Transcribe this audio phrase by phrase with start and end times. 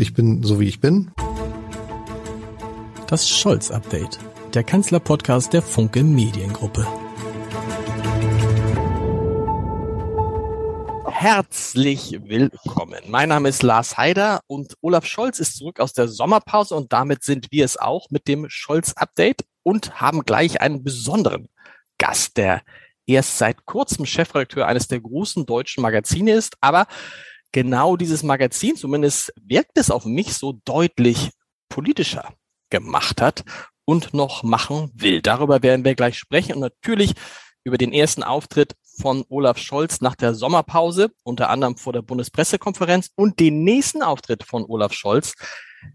[0.00, 1.10] Ich bin so wie ich bin.
[3.08, 4.20] Das Scholz-Update,
[4.54, 6.86] der Kanzler-Podcast der Funke Mediengruppe.
[11.10, 13.00] Herzlich willkommen.
[13.08, 17.24] Mein Name ist Lars Heider und Olaf Scholz ist zurück aus der Sommerpause und damit
[17.24, 21.48] sind wir es auch mit dem Scholz-Update und haben gleich einen besonderen
[21.98, 22.62] Gast, der
[23.04, 26.86] erst seit kurzem Chefredakteur eines der großen deutschen Magazine ist, aber
[27.52, 31.30] genau dieses Magazin, zumindest wirkt es auf mich so deutlich
[31.68, 32.34] politischer
[32.70, 33.44] gemacht hat
[33.84, 35.22] und noch machen will.
[35.22, 37.14] Darüber werden wir gleich sprechen und natürlich
[37.64, 43.10] über den ersten Auftritt von Olaf Scholz nach der Sommerpause, unter anderem vor der Bundespressekonferenz
[43.14, 45.34] und den nächsten Auftritt von Olaf Scholz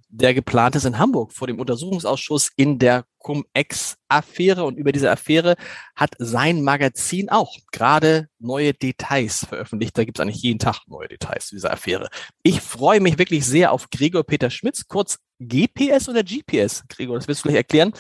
[0.09, 4.63] der geplant ist in Hamburg vor dem Untersuchungsausschuss in der Cum-Ex-Affäre.
[4.63, 5.55] Und über diese Affäre
[5.95, 9.97] hat sein Magazin auch gerade neue Details veröffentlicht.
[9.97, 12.09] Da gibt es eigentlich jeden Tag neue Details zu dieser Affäre.
[12.43, 16.83] Ich freue mich wirklich sehr auf Gregor Peter Schmitz, kurz GPS oder GPS?
[16.87, 17.93] Gregor, das wirst du gleich erklären.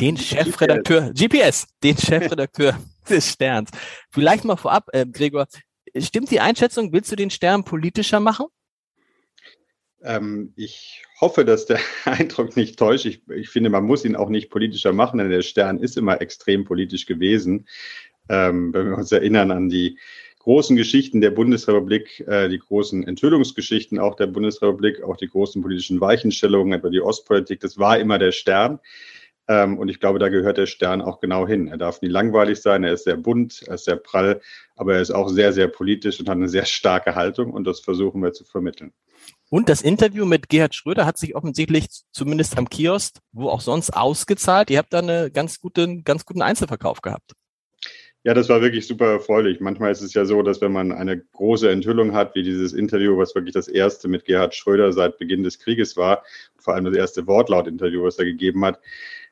[0.00, 3.70] Den Chefredakteur, GPS, den Chefredakteur des Sterns.
[4.10, 5.46] Vielleicht mal vorab, äh, Gregor,
[5.96, 8.46] stimmt die Einschätzung, willst du den Stern politischer machen?
[10.04, 13.06] Ähm, ich hoffe, dass der Eindruck nicht täuscht.
[13.06, 16.20] Ich, ich, finde, man muss ihn auch nicht politischer machen, denn der Stern ist immer
[16.20, 17.66] extrem politisch gewesen.
[18.28, 19.98] Ähm, wenn wir uns erinnern an die
[20.40, 26.00] großen Geschichten der Bundesrepublik, äh, die großen Enthüllungsgeschichten auch der Bundesrepublik, auch die großen politischen
[26.00, 28.78] Weichenstellungen, etwa die Ostpolitik, das war immer der Stern.
[29.48, 31.68] Ähm, und ich glaube, da gehört der Stern auch genau hin.
[31.68, 34.40] Er darf nie langweilig sein, er ist sehr bunt, er ist sehr prall,
[34.76, 37.80] aber er ist auch sehr, sehr politisch und hat eine sehr starke Haltung und das
[37.80, 38.92] versuchen wir zu vermitteln.
[39.54, 43.90] Und das Interview mit Gerhard Schröder hat sich offensichtlich zumindest am Kiosk, wo auch sonst,
[43.90, 44.68] ausgezahlt.
[44.68, 47.34] Ihr habt da einen ganz guten, ganz guten Einzelverkauf gehabt.
[48.24, 49.60] Ja, das war wirklich super erfreulich.
[49.60, 53.16] Manchmal ist es ja so, dass wenn man eine große Enthüllung hat, wie dieses Interview,
[53.16, 56.24] was wirklich das erste mit Gerhard Schröder seit Beginn des Krieges war,
[56.58, 58.80] vor allem das erste Wortlaut-Interview, was er gegeben hat,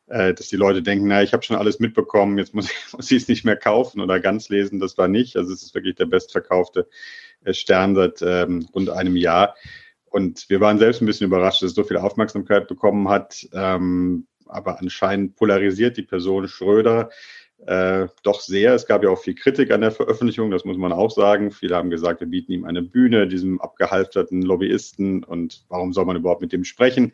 [0.07, 3.11] äh, dass die Leute denken, na, ich habe schon alles mitbekommen, jetzt muss ich, muss
[3.11, 4.79] ich es nicht mehr kaufen oder ganz lesen.
[4.79, 5.37] Das war nicht.
[5.37, 6.87] Also es ist wirklich der bestverkaufte
[7.43, 9.57] äh, Stern seit ähm, rund einem Jahr.
[10.13, 13.49] Und wir waren selbst ein bisschen überrascht, dass es so viel Aufmerksamkeit bekommen hat.
[13.53, 17.11] Ähm, aber anscheinend polarisiert die Person Schröder
[17.67, 18.75] äh, doch sehr.
[18.75, 21.51] Es gab ja auch viel Kritik an der Veröffentlichung, das muss man auch sagen.
[21.51, 25.25] Viele haben gesagt, wir bieten ihm eine Bühne, diesem abgehalfterten Lobbyisten.
[25.25, 27.13] Und warum soll man überhaupt mit dem sprechen?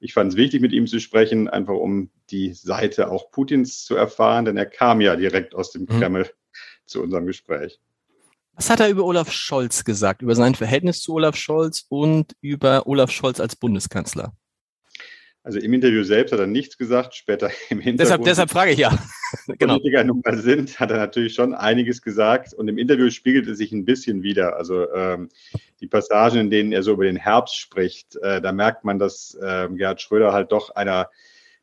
[0.00, 3.94] Ich fand es wichtig, mit ihm zu sprechen, einfach um die Seite auch Putins zu
[3.94, 5.98] erfahren, denn er kam ja direkt aus dem mhm.
[5.98, 6.30] Kreml
[6.84, 7.80] zu unserem Gespräch.
[8.56, 12.86] Was hat er über Olaf Scholz gesagt, über sein Verhältnis zu Olaf Scholz und über
[12.86, 14.32] Olaf Scholz als Bundeskanzler?
[15.44, 18.00] Also im Interview selbst hat er nichts gesagt, später im Hintergrund.
[18.00, 18.98] Deshalb, deshalb frage ich ja.
[19.58, 19.74] genau.
[19.74, 23.58] Politiker nun mal sind, hat er natürlich schon einiges gesagt und im Interview spiegelt es
[23.58, 24.56] sich ein bisschen wieder.
[24.56, 25.28] Also ähm,
[25.80, 29.34] die Passagen, in denen er so über den Herbst spricht, äh, da merkt man, dass
[29.34, 31.10] äh, Gerhard Schröder halt doch einer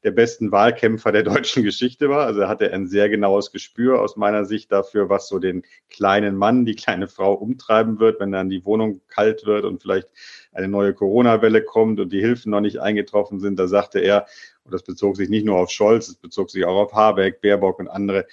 [0.04, 2.26] der besten Wahlkämpfer der deutschen Geschichte war.
[2.26, 6.36] Also er hatte ein sehr genaues Gespür aus meiner Sicht dafür, was so den kleinen
[6.36, 10.10] Mann, die kleine Frau umtreiben wird, wenn dann die Wohnung kalt wird und vielleicht
[10.52, 13.58] eine neue Corona-Welle kommt und die Hilfen noch nicht eingetroffen sind.
[13.58, 14.26] Da sagte er,
[14.64, 17.80] und das bezog sich nicht nur auf Scholz, es bezog sich auch auf Habeck, Baerbock
[17.80, 18.26] und andere,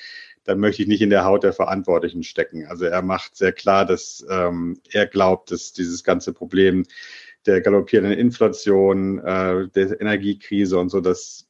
[0.44, 2.66] dann möchte ich nicht in der Haut der Verantwortlichen stecken.
[2.66, 6.84] Also er macht sehr klar, dass ähm, er glaubt, dass dieses ganze Problem
[7.44, 11.47] der galoppierenden Inflation, äh, der Energiekrise und so, dass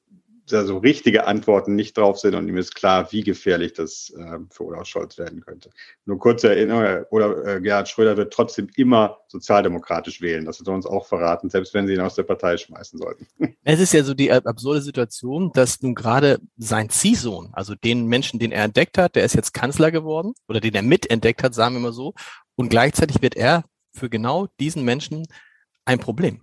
[0.53, 4.39] da so richtige Antworten nicht drauf sind und ihm ist klar, wie gefährlich das äh,
[4.51, 5.71] für Olaf Scholz werden könnte.
[6.05, 10.45] Nur kurze Erinnerung, oder äh, Gerhard Schröder wird trotzdem immer sozialdemokratisch wählen.
[10.45, 13.27] Das hat er uns auch verraten, selbst wenn sie ihn aus der Partei schmeißen sollten.
[13.65, 18.39] Es ist ja so die absurde Situation, dass nun gerade sein Ziehsohn, also den Menschen,
[18.39, 21.75] den er entdeckt hat, der ist jetzt Kanzler geworden oder den er mitentdeckt hat, sagen
[21.75, 22.15] wir mal so,
[22.57, 25.27] und gleichzeitig wird er für genau diesen Menschen
[25.85, 26.43] ein Problem.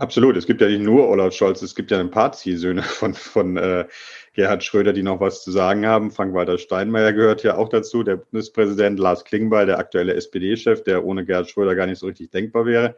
[0.00, 0.34] Absolut.
[0.38, 3.58] Es gibt ja nicht nur Olaf Scholz, es gibt ja ein paar Ziehsöhne von, von
[3.58, 3.86] äh,
[4.32, 6.10] Gerhard Schröder, die noch was zu sagen haben.
[6.10, 11.26] Frank-Walter Steinmeier gehört ja auch dazu, der Bundespräsident Lars Klingbeil, der aktuelle SPD-Chef, der ohne
[11.26, 12.96] Gerhard Schröder gar nicht so richtig denkbar wäre.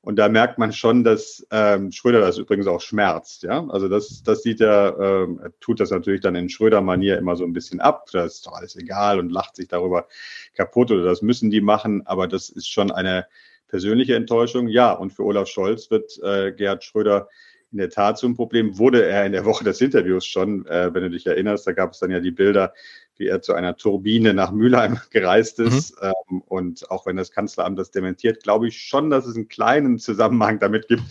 [0.00, 3.44] Und da merkt man schon, dass ähm, Schröder das übrigens auch schmerzt.
[3.44, 7.36] Ja, also das, das sieht er, ähm, er tut das natürlich dann in Schröder-Manier immer
[7.36, 8.08] so ein bisschen ab.
[8.12, 10.08] Das ist doch alles egal und lacht sich darüber
[10.54, 12.04] kaputt oder das müssen die machen.
[12.08, 13.26] Aber das ist schon eine
[13.70, 14.92] persönliche Enttäuschung, ja.
[14.92, 17.28] Und für Olaf Scholz wird äh, Gerhard Schröder
[17.72, 18.78] in der Tat zum Problem.
[18.78, 21.92] Wurde er in der Woche des Interviews schon, äh, wenn du dich erinnerst, da gab
[21.92, 22.74] es dann ja die Bilder,
[23.16, 25.92] wie er zu einer Turbine nach Mülheim gereist ist.
[26.02, 26.08] Mhm.
[26.30, 29.98] Ähm, und auch wenn das Kanzleramt das dementiert, glaube ich schon, dass es einen kleinen
[29.98, 31.02] Zusammenhang damit gibt,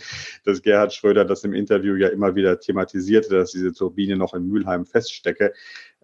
[0.44, 4.48] dass Gerhard Schröder das im Interview ja immer wieder thematisierte, dass diese Turbine noch in
[4.48, 5.54] Mülheim feststecke.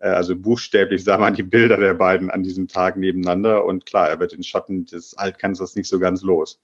[0.00, 4.08] Äh, also buchstäblich sah man die Bilder der beiden an diesem Tag nebeneinander und klar,
[4.08, 6.60] er wird in Schatten des Altkanzlers nicht so ganz los.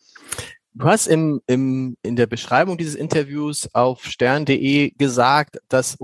[0.75, 5.99] Du hast im, im, in der Beschreibung dieses Interviews auf stern.de gesagt, dass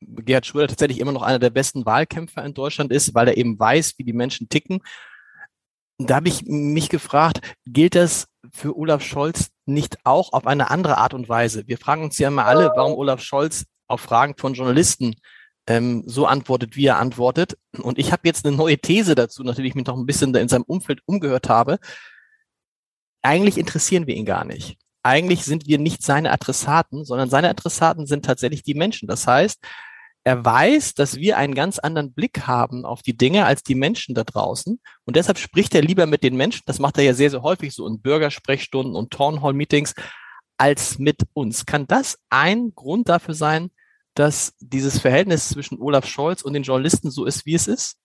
[0.00, 3.58] Gerhard Schröder tatsächlich immer noch einer der besten Wahlkämpfer in Deutschland ist, weil er eben
[3.58, 4.80] weiß, wie die Menschen ticken.
[5.98, 10.98] Da habe ich mich gefragt, gilt das für Olaf Scholz nicht auch auf eine andere
[10.98, 11.66] Art und Weise?
[11.66, 15.14] Wir fragen uns ja immer alle, warum Olaf Scholz auf Fragen von Journalisten
[15.66, 17.56] ähm, so antwortet, wie er antwortet.
[17.78, 20.48] Und ich habe jetzt eine neue These dazu, natürlich ich mich noch ein bisschen in
[20.48, 21.78] seinem Umfeld umgehört habe.
[23.22, 24.78] Eigentlich interessieren wir ihn gar nicht.
[25.02, 29.06] Eigentlich sind wir nicht seine Adressaten, sondern seine Adressaten sind tatsächlich die Menschen.
[29.08, 29.60] Das heißt,
[30.26, 34.14] er weiß, dass wir einen ganz anderen Blick haben auf die Dinge als die Menschen
[34.14, 34.80] da draußen.
[35.04, 36.62] Und deshalb spricht er lieber mit den Menschen.
[36.64, 39.94] Das macht er ja sehr, sehr häufig so in Bürgersprechstunden und Townhall-Meetings
[40.56, 41.66] als mit uns.
[41.66, 43.70] Kann das ein Grund dafür sein,
[44.14, 47.96] dass dieses Verhältnis zwischen Olaf Scholz und den Journalisten so ist, wie es ist?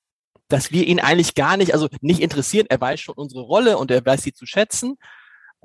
[0.47, 2.65] Dass wir ihn eigentlich gar nicht, also nicht interessieren.
[2.69, 4.97] Er weiß schon unsere Rolle und er weiß sie zu schätzen.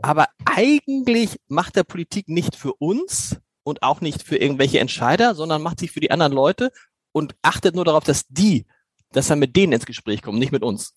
[0.02, 5.62] Aber eigentlich macht er Politik nicht für uns und auch nicht für irgendwelche Entscheider, sondern
[5.62, 6.70] macht sie für die anderen Leute
[7.12, 8.66] und achtet nur darauf, dass die,
[9.12, 10.94] dass er mit denen ins Gespräch kommt, nicht mit uns.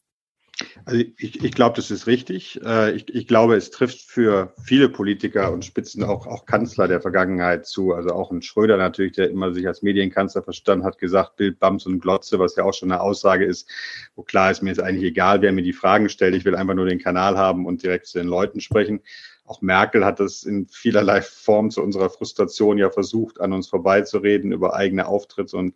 [0.86, 2.60] Also ich, ich glaube, das ist richtig.
[2.64, 7.02] Äh, ich, ich glaube, es trifft für viele Politiker und Spitzen auch, auch Kanzler der
[7.02, 7.94] Vergangenheit zu.
[7.94, 11.86] Also auch ein Schröder natürlich, der immer sich als Medienkanzler verstanden hat, gesagt, Bild, Bams
[11.86, 13.70] und Glotze, was ja auch schon eine Aussage ist,
[14.16, 16.36] wo klar ist, mir ist eigentlich egal, wer mir die Fragen stellt.
[16.36, 19.02] Ich will einfach nur den Kanal haben und direkt zu den Leuten sprechen.
[19.46, 24.52] Auch Merkel hat das in vielerlei Form zu unserer Frustration ja versucht, an uns vorbeizureden
[24.52, 25.74] über eigene Auftritte und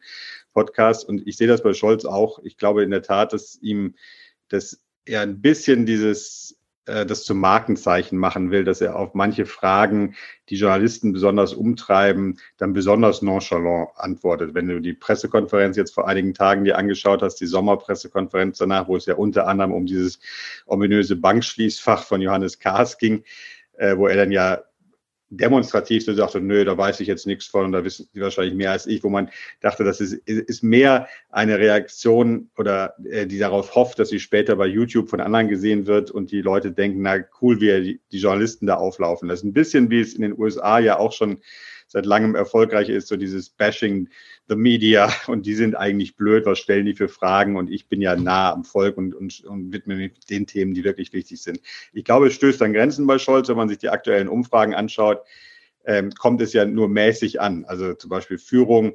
[0.54, 1.06] Podcasts.
[1.06, 2.40] Und ich sehe das bei Scholz auch.
[2.44, 3.96] Ich glaube in der Tat, dass ihm
[4.54, 9.46] dass er ein bisschen dieses äh, das zum Markenzeichen machen will, dass er auf manche
[9.46, 10.16] Fragen,
[10.50, 14.54] die Journalisten besonders umtreiben, dann besonders nonchalant antwortet.
[14.54, 18.98] Wenn du die Pressekonferenz jetzt vor einigen Tagen dir angeschaut hast, die Sommerpressekonferenz danach, wo
[18.98, 20.20] es ja unter anderem um dieses
[20.66, 23.24] ominöse Bankschließfach von Johannes Kahrs ging,
[23.78, 24.62] äh, wo er dann ja
[25.32, 28.54] demonstrativ so sagte, nö, da weiß ich jetzt nichts von und da wissen Sie wahrscheinlich
[28.54, 29.30] mehr als ich, wo man
[29.62, 34.58] dachte, das ist, ist mehr eine Reaktion oder äh, die darauf hofft, dass sie später
[34.58, 38.20] bei YouTube von anderen gesehen wird und die Leute denken, na cool, wie die, die
[38.20, 39.30] Journalisten da auflaufen.
[39.30, 41.40] Das ist ein bisschen wie es in den USA ja auch schon
[41.92, 44.08] seit langem erfolgreich ist, so dieses Bashing
[44.48, 48.02] the Media und die sind eigentlich blöd, was stellen die für Fragen und ich bin
[48.02, 51.60] ja nah am Volk und, und, und widme mich den Themen, die wirklich wichtig sind.
[51.92, 55.22] Ich glaube, es stößt an Grenzen bei Scholz, wenn man sich die aktuellen Umfragen anschaut,
[55.86, 57.66] ähm, kommt es ja nur mäßig an.
[57.66, 58.94] Also zum Beispiel Führung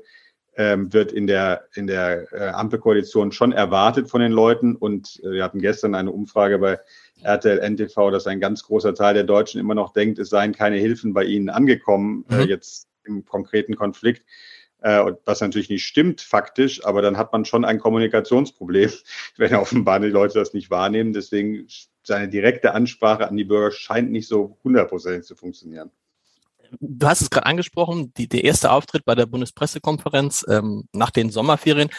[0.56, 4.74] ähm, wird in der, in der äh, Ampelkoalition schon erwartet von den Leuten.
[4.74, 6.78] Und äh, wir hatten gestern eine Umfrage bei
[7.22, 10.76] RTL NTV, dass ein ganz großer Teil der Deutschen immer noch denkt, es seien keine
[10.76, 12.40] Hilfen bei ihnen angekommen, äh, mhm.
[12.40, 14.24] äh, jetzt im konkreten Konflikt.
[14.80, 18.90] Äh, was natürlich nicht stimmt faktisch, aber dann hat man schon ein Kommunikationsproblem,
[19.36, 21.12] wenn offenbar die Leute das nicht wahrnehmen.
[21.12, 21.66] Deswegen
[22.02, 25.90] seine direkte Ansprache an die Bürger scheint nicht so hundertprozentig zu funktionieren
[26.80, 31.30] du hast es gerade angesprochen, die, der erste Auftritt bei der Bundespressekonferenz ähm, nach den
[31.30, 31.90] Sommerferien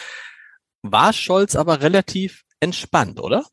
[0.82, 3.44] war Scholz aber relativ entspannt, oder?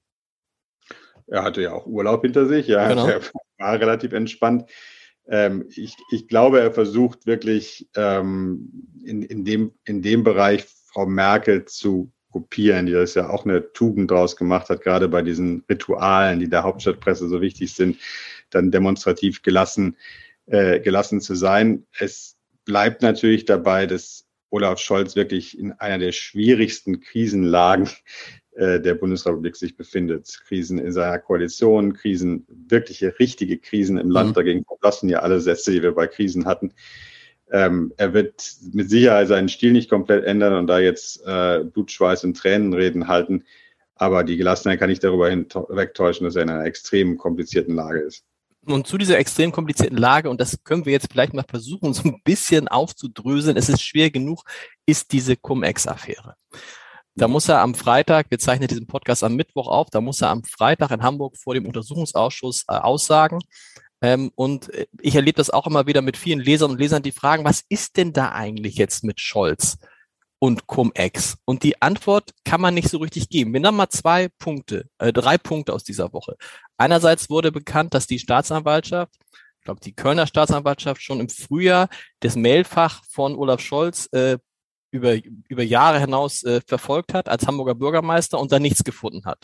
[1.27, 3.07] Er hatte ja auch Urlaub hinter sich, ja, genau.
[3.07, 3.21] er
[3.57, 4.69] war relativ entspannt.
[5.27, 8.69] Ähm, ich, ich glaube, er versucht wirklich ähm,
[9.03, 13.71] in, in, dem, in dem Bereich Frau Merkel zu kopieren, die das ja auch eine
[13.71, 17.97] Tugend draus gemacht hat, gerade bei diesen Ritualen, die der Hauptstadtpresse so wichtig sind,
[18.49, 19.95] dann demonstrativ gelassen
[20.47, 21.85] äh, gelassen zu sein.
[21.99, 27.89] Es bleibt natürlich dabei, dass Olaf Scholz wirklich in einer der schwierigsten Krisenlagen
[28.55, 30.39] äh, der Bundesrepublik sich befindet.
[30.47, 34.29] Krisen in seiner Koalition, Krisen, wirkliche, richtige Krisen im Land.
[34.29, 34.33] Mhm.
[34.33, 36.73] Dagegen verlassen ja alle Sätze, die wir bei Krisen hatten.
[37.51, 41.91] Ähm, er wird mit Sicherheit seinen Stil nicht komplett ändern und da jetzt äh, Blut,
[41.91, 43.43] Schweiß und Tränenreden halten.
[43.95, 48.25] Aber die Gelassenheit kann ich darüber hinwegtäuschen, dass er in einer extrem komplizierten Lage ist.
[48.65, 52.03] Und zu dieser extrem komplizierten Lage, und das können wir jetzt vielleicht mal versuchen, so
[52.03, 54.43] ein bisschen aufzudröseln, es ist schwer genug,
[54.85, 56.35] ist diese Cum-Ex-Affäre.
[57.17, 60.29] Da muss er am Freitag, wir zeichnen diesen Podcast am Mittwoch auf, da muss er
[60.29, 63.39] am Freitag in Hamburg vor dem Untersuchungsausschuss äh, aussagen.
[64.01, 64.69] Ähm, und
[64.99, 67.95] ich erlebe das auch immer wieder mit vielen Lesern und Lesern, die fragen, was ist
[67.95, 69.77] denn da eigentlich jetzt mit Scholz?
[70.39, 71.37] und Cum-Ex?
[71.45, 73.53] Und die Antwort kann man nicht so richtig geben.
[73.53, 76.37] Wir nehmen mal zwei Punkte, äh, drei Punkte aus dieser Woche.
[76.77, 81.89] Einerseits wurde bekannt, dass die Staatsanwaltschaft, ich glaube die Kölner Staatsanwaltschaft schon im Frühjahr
[82.19, 84.37] das Mailfach von Olaf Scholz äh,
[84.91, 85.15] über,
[85.49, 89.43] über Jahre hinaus äh, verfolgt hat als Hamburger Bürgermeister und da nichts gefunden hat.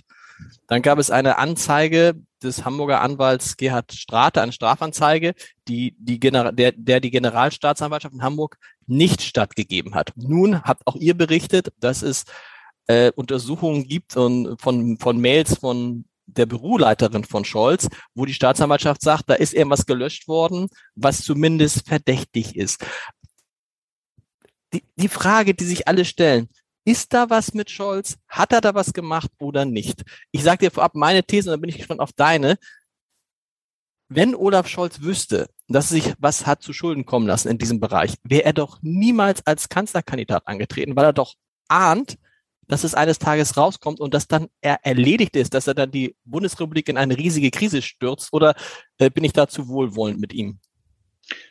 [0.68, 5.34] Dann gab es eine Anzeige des Hamburger Anwalts Gerhard Strate, eine Strafanzeige,
[5.68, 8.58] die, die der, der die Generalstaatsanwaltschaft in Hamburg
[8.88, 10.14] nicht stattgegeben hat.
[10.16, 12.26] Nun habt auch ihr berichtet, dass es
[12.88, 16.06] äh, Untersuchungen gibt und von, von Mails von
[16.38, 21.88] der Büroleiterin von Scholz, wo die Staatsanwaltschaft sagt, da ist irgendwas gelöscht worden, was zumindest
[21.88, 22.84] verdächtig ist.
[24.74, 26.50] Die, die Frage, die sich alle stellen,
[26.86, 28.18] ist da was mit Scholz?
[28.28, 30.04] Hat er da was gemacht oder nicht?
[30.32, 32.58] Ich sage dir vorab meine These und dann bin ich gespannt auf deine.
[34.10, 38.16] Wenn Olaf Scholz wüsste, dass sich was hat zu Schulden kommen lassen in diesem Bereich,
[38.24, 41.36] wäre er doch niemals als Kanzlerkandidat angetreten, weil er doch
[41.68, 42.18] ahnt,
[42.72, 46.16] dass es eines Tages rauskommt und dass dann er erledigt ist, dass er dann die
[46.24, 48.32] Bundesrepublik in eine riesige Krise stürzt?
[48.32, 48.56] Oder
[48.98, 50.58] äh, bin ich da zu wohlwollend mit ihm?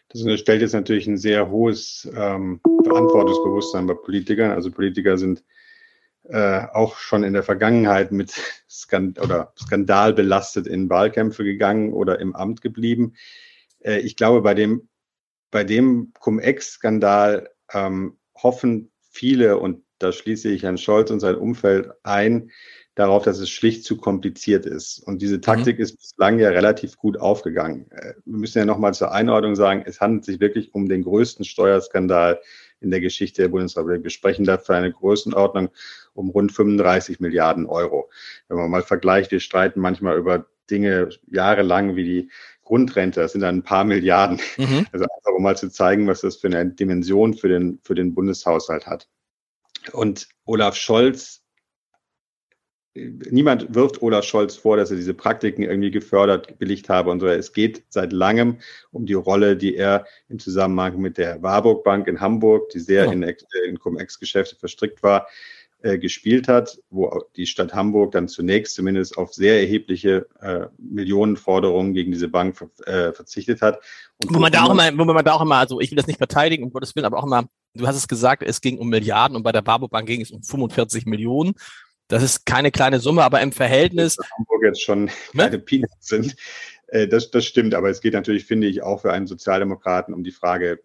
[0.08, 4.50] Das stellt jetzt natürlich ein sehr hohes ähm, Verantwortungsbewusstsein bei Politikern.
[4.50, 5.44] Also Politiker sind
[6.24, 8.32] äh, auch schon in der Vergangenheit mit
[8.70, 13.12] Skand oder Skandal belastet in Wahlkämpfe gegangen oder im Amt geblieben.
[13.80, 14.88] Äh, ich glaube, bei dem,
[15.50, 21.90] bei dem Cum-Ex-Skandal ähm, hoffen viele, und da schließe ich Herrn Scholz und sein Umfeld
[22.02, 22.50] ein,
[22.94, 24.98] darauf, dass es schlicht zu kompliziert ist.
[24.98, 25.84] Und diese Taktik mhm.
[25.84, 27.90] ist bislang ja relativ gut aufgegangen.
[27.92, 31.44] Äh, wir müssen ja nochmal zur Einordnung sagen, es handelt sich wirklich um den größten
[31.44, 32.40] Steuerskandal
[32.80, 34.02] in der Geschichte der Bundesrepublik.
[34.02, 35.70] Wir sprechen dafür eine Größenordnung
[36.14, 38.10] um rund 35 Milliarden Euro.
[38.48, 42.30] Wenn man mal vergleicht, wir streiten manchmal über Dinge jahrelang wie die
[42.62, 44.40] Grundrente, das sind dann ein paar Milliarden.
[44.56, 44.86] Mhm.
[44.92, 48.14] Also einfach um mal zu zeigen, was das für eine Dimension für den, für den
[48.14, 49.08] Bundeshaushalt hat.
[49.92, 51.42] Und Olaf Scholz,
[52.94, 57.26] niemand wirft Olaf Scholz vor, dass er diese Praktiken irgendwie gefördert, billigt habe und so.
[57.26, 58.58] Es geht seit langem
[58.90, 63.06] um die Rolle, die er im Zusammenhang mit der Warburg Bank in Hamburg, die sehr
[63.06, 63.12] ja.
[63.12, 65.26] in, in Cum-Ex-Geschäfte verstrickt war,
[65.82, 71.94] äh, gespielt hat, wo die Stadt Hamburg dann zunächst zumindest auf sehr erhebliche äh, Millionenforderungen
[71.94, 73.80] gegen diese Bank äh, verzichtet hat.
[74.22, 76.06] Und wo man da auch immer, wo man da auch immer, also ich will das
[76.06, 78.88] nicht verteidigen, um Gottes Willen, aber auch immer, du hast es gesagt, es ging um
[78.88, 81.54] Milliarden und bei der Warburg Bank ging es um 45 Millionen.
[82.08, 84.16] Das ist keine kleine Summe, aber im Verhältnis.
[84.36, 85.12] Hamburg jetzt schon ne?
[85.32, 86.34] kleine Peanuts sind.
[86.88, 90.24] Äh, das, das stimmt, aber es geht natürlich, finde ich, auch für einen Sozialdemokraten um
[90.24, 90.80] die Frage,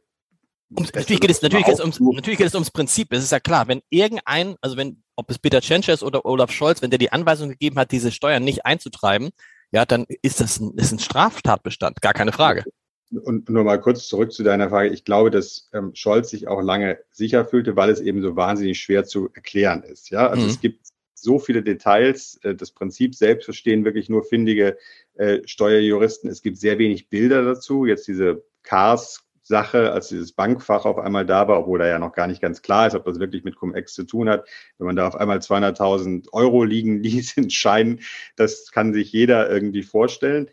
[0.73, 3.11] um, natürlich, geht es, natürlich, geht es ums, natürlich geht es ums Prinzip.
[3.11, 6.51] Es ist ja klar, wenn irgendein, also wenn, ob es Peter Tschentscher ist oder Olaf
[6.51, 9.29] Scholz, wenn der die Anweisung gegeben hat, diese Steuern nicht einzutreiben,
[9.71, 12.63] ja, dann ist das ein, ist ein Straftatbestand, gar keine Frage.
[13.11, 14.89] Und nur mal kurz zurück zu deiner Frage.
[14.89, 18.79] Ich glaube, dass ähm, Scholz sich auch lange sicher fühlte, weil es eben so wahnsinnig
[18.79, 20.09] schwer zu erklären ist.
[20.09, 20.49] Ja, also mhm.
[20.49, 22.39] es gibt so viele Details.
[22.43, 24.77] Äh, das Prinzip selbst verstehen wirklich nur findige
[25.15, 26.29] äh, Steuerjuristen.
[26.29, 27.85] Es gibt sehr wenig Bilder dazu.
[27.85, 32.13] Jetzt diese Cars Sache, als dieses Bankfach auf einmal da war, obwohl da ja noch
[32.13, 34.47] gar nicht ganz klar ist, ob das wirklich mit Cum-Ex zu tun hat.
[34.79, 38.01] Wenn man da auf einmal 200.000 Euro liegen ließ in Scheinen,
[38.35, 40.49] das kann sich jeder irgendwie vorstellen.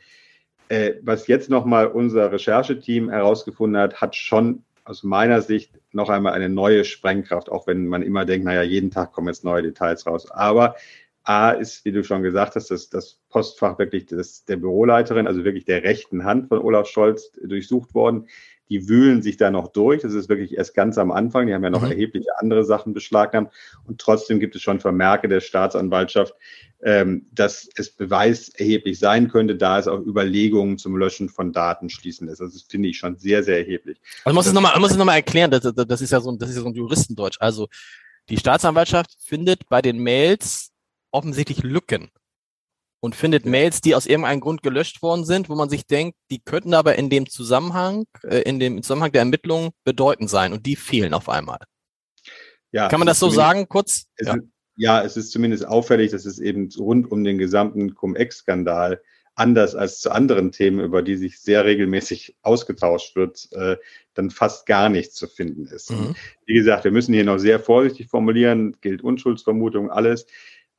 [0.72, 6.32] Äh, was jetzt nochmal unser Rechercheteam herausgefunden hat, hat schon aus meiner Sicht noch einmal
[6.32, 10.06] eine neue Sprengkraft, auch wenn man immer denkt, naja, jeden Tag kommen jetzt neue Details
[10.06, 10.30] raus.
[10.30, 10.76] Aber
[11.24, 15.44] A ist, wie du schon gesagt hast, dass das Postfach wirklich des, der Büroleiterin, also
[15.44, 18.26] wirklich der rechten Hand von Olaf Scholz durchsucht worden
[18.72, 20.00] die wühlen sich da noch durch.
[20.00, 21.46] Das ist wirklich erst ganz am Anfang.
[21.46, 21.90] Die haben ja noch mhm.
[21.90, 23.52] erhebliche andere Sachen beschlagnahmt.
[23.84, 26.34] Und trotzdem gibt es schon Vermerke der Staatsanwaltschaft,
[26.82, 31.90] ähm, dass es Beweis erheblich sein könnte, da es auch Überlegungen zum Löschen von Daten
[31.90, 32.40] schließen lässt.
[32.40, 34.00] Also das finde ich schon sehr, sehr erheblich.
[34.24, 35.50] Also muss es nochmal, muss es nochmal erklären.
[35.50, 37.36] Das, das ist ja so, das ist ja so ein Juristendeutsch.
[37.40, 37.68] Also
[38.30, 40.71] die Staatsanwaltschaft findet bei den Mails
[41.12, 42.10] offensichtlich Lücken
[43.00, 46.40] und findet Mails, die aus irgendeinem Grund gelöscht worden sind, wo man sich denkt, die
[46.40, 50.76] könnten aber in dem Zusammenhang, äh, in dem Zusammenhang der Ermittlungen bedeutend sein und die
[50.76, 51.58] fehlen auf einmal.
[52.70, 54.06] Ja, Kann man das so sagen, kurz?
[54.16, 54.34] Es ja.
[54.34, 54.44] Ist,
[54.76, 59.00] ja, es ist zumindest auffällig, dass es eben rund um den gesamten Cum-Ex-Skandal
[59.34, 63.76] anders als zu anderen Themen, über die sich sehr regelmäßig ausgetauscht wird, äh,
[64.14, 65.90] dann fast gar nichts zu finden ist.
[65.90, 66.14] Mhm.
[66.46, 70.26] Wie gesagt, wir müssen hier noch sehr vorsichtig formulieren, gilt Unschuldsvermutung, alles.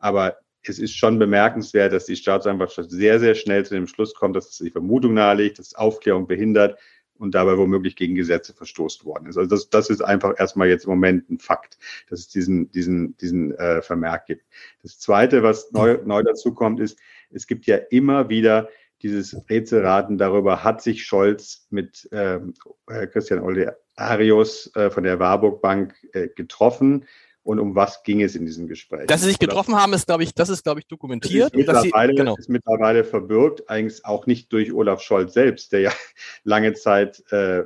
[0.03, 4.35] Aber es ist schon bemerkenswert, dass die Staatsanwaltschaft sehr, sehr schnell zu dem Schluss kommt,
[4.35, 6.77] dass es die Vermutung nahelegt, dass Aufklärung behindert
[7.15, 9.37] und dabei womöglich gegen Gesetze verstoßen worden ist.
[9.37, 11.77] Also das, das ist einfach erstmal jetzt im Moment ein Fakt,
[12.09, 14.45] dass es diesen, diesen, diesen äh, Vermerk gibt.
[14.81, 18.67] Das Zweite, was neu, neu dazu kommt, ist, es gibt ja immer wieder
[19.03, 22.55] dieses Rätselraten darüber, hat sich Scholz mit ähm,
[22.87, 27.05] äh, Christian Olde Arius äh, von der Warburg Bank äh, getroffen
[27.43, 29.07] und um was ging es in diesem Gespräch.
[29.07, 31.53] Dass sie sich getroffen haben, ist, glaube ich, das ist, glaube ich, dokumentiert.
[31.53, 32.35] Das ist mittlerweile, sie, genau.
[32.37, 35.91] ist mittlerweile verbürgt, eigentlich auch nicht durch Olaf Scholz selbst, der ja
[36.43, 37.63] lange Zeit äh,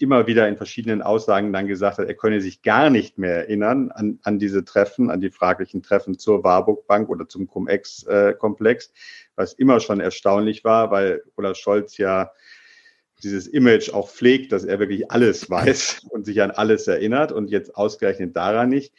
[0.00, 3.90] immer wieder in verschiedenen Aussagen dann gesagt hat, er könne sich gar nicht mehr erinnern
[3.90, 8.92] an, an diese Treffen, an die fraglichen Treffen zur Warburg Bank oder zum Cum-Ex-Komplex,
[9.36, 12.30] was immer schon erstaunlich war, weil Olaf Scholz ja
[13.22, 17.50] dieses Image auch pflegt, dass er wirklich alles weiß und sich an alles erinnert und
[17.50, 18.92] jetzt ausgerechnet daran nicht.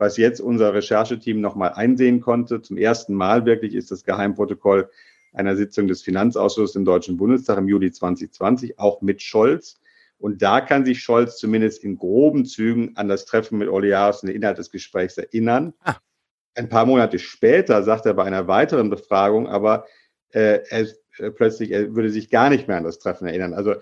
[0.00, 2.62] was jetzt unser Rechercheteam nochmal einsehen konnte.
[2.62, 4.88] Zum ersten Mal wirklich ist das Geheimprotokoll
[5.32, 9.80] einer Sitzung des Finanzausschusses im Deutschen Bundestag im Juli 2020, auch mit Scholz.
[10.18, 14.28] Und da kann sich Scholz zumindest in groben Zügen an das Treffen mit Olearis und
[14.28, 15.74] den Inhalt des Gesprächs erinnern.
[15.84, 15.96] Ah.
[16.54, 19.86] Ein paar Monate später sagt er bei einer weiteren Befragung aber,
[20.30, 20.88] äh, er,
[21.34, 23.54] plötzlich, er würde sich gar nicht mehr an das Treffen erinnern.
[23.54, 23.76] Also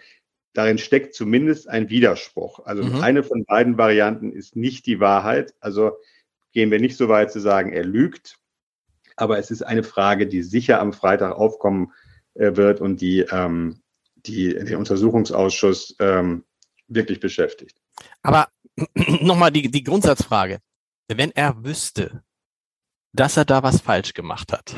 [0.52, 2.60] darin steckt zumindest ein Widerspruch.
[2.64, 3.00] Also mhm.
[3.00, 5.54] eine von beiden Varianten ist nicht die Wahrheit.
[5.60, 5.92] Also
[6.52, 8.38] gehen wir nicht so weit zu sagen, er lügt.
[9.16, 11.92] Aber es ist eine Frage, die sicher am Freitag aufkommen
[12.34, 13.80] äh, wird und die, ähm,
[14.14, 16.44] die den Untersuchungsausschuss ähm,
[16.88, 17.78] wirklich beschäftigt.
[18.22, 18.48] Aber
[19.20, 20.58] nochmal die, die Grundsatzfrage.
[21.08, 22.22] Wenn er wüsste,
[23.12, 24.74] dass er da was falsch gemacht hat,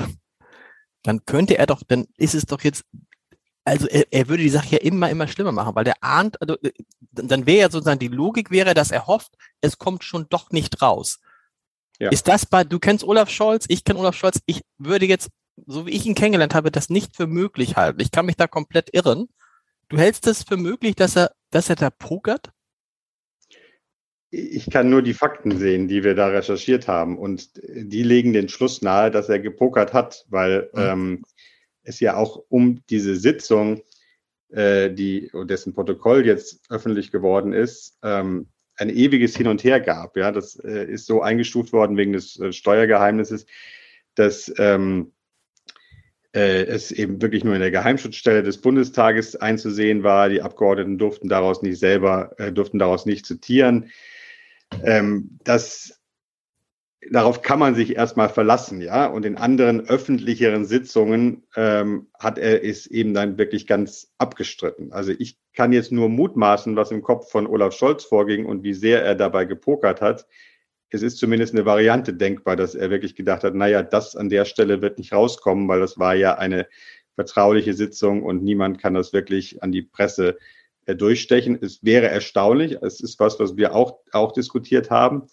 [1.02, 2.85] dann könnte er doch, dann ist es doch jetzt
[3.69, 6.57] also er, er würde die Sache ja immer, immer schlimmer machen, weil der ahnt, also
[6.62, 6.73] äh,
[7.12, 10.81] dann wäre ja sozusagen die Logik wäre, dass er hofft, es kommt schon doch nicht
[10.81, 11.21] raus.
[11.99, 12.11] Ja.
[12.11, 15.28] Ist das bei, du kennst Olaf Scholz, ich kenne Olaf Scholz, ich würde jetzt,
[15.67, 18.00] so wie ich ihn kennengelernt habe, das nicht für möglich halten.
[18.00, 19.28] Ich kann mich da komplett irren.
[19.88, 22.52] Du hältst es für möglich, dass er, dass er da pokert?
[24.31, 27.19] Ich kann nur die Fakten sehen, die wir da recherchiert haben.
[27.19, 30.81] Und die legen den Schluss nahe, dass er gepokert hat, weil mhm.
[30.81, 31.23] ähm,
[31.83, 33.83] es ja auch um diese Sitzung,
[34.51, 40.17] äh, die, dessen Protokoll jetzt öffentlich geworden ist, ähm, ein ewiges Hin und Her gab.
[40.17, 43.47] Ja, das äh, ist so eingestuft worden wegen des äh, Steuergeheimnisses,
[44.15, 45.13] dass ähm,
[46.35, 50.29] äh, es eben wirklich nur in der Geheimschutzstelle des Bundestages einzusehen war.
[50.29, 53.91] Die Abgeordneten durften daraus nicht selber, äh, durften daraus nicht zitieren.
[54.85, 55.99] Ähm, das
[57.11, 59.07] darauf kann man sich erstmal verlassen, ja.
[59.07, 64.93] Und in anderen öffentlicheren Sitzungen ähm, hat er es eben dann wirklich ganz abgestritten.
[64.93, 68.75] Also ich kann jetzt nur mutmaßen, was im Kopf von Olaf Scholz vorging und wie
[68.75, 70.27] sehr er dabei gepokert hat.
[70.91, 74.45] Es ist zumindest eine Variante denkbar, dass er wirklich gedacht hat, naja, das an der
[74.45, 76.67] Stelle wird nicht rauskommen, weil das war ja eine
[77.15, 80.39] vertrauliche Sitzung und niemand kann das wirklich an die Presse
[80.95, 81.59] durchstechen.
[81.61, 82.78] Es wäre erstaunlich.
[82.83, 85.29] Es ist was, was wir auch, auch diskutiert haben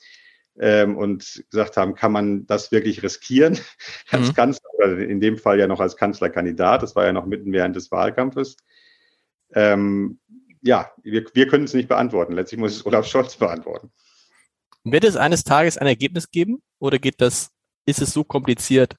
[0.60, 3.60] ähm, und gesagt haben, kann man das wirklich riskieren
[4.12, 4.34] als mhm.
[4.34, 6.84] Kanzler oder in dem Fall ja noch als Kanzlerkandidat.
[6.84, 8.58] Das war ja noch mitten während des Wahlkampfes.
[9.54, 10.20] Ähm,
[10.62, 12.34] ja, wir, wir können es nicht beantworten.
[12.34, 13.92] Letztlich muss es Olaf Scholz beantworten.
[14.84, 17.50] Wird es eines Tages ein Ergebnis geben oder geht das,
[17.86, 18.96] ist es so kompliziert,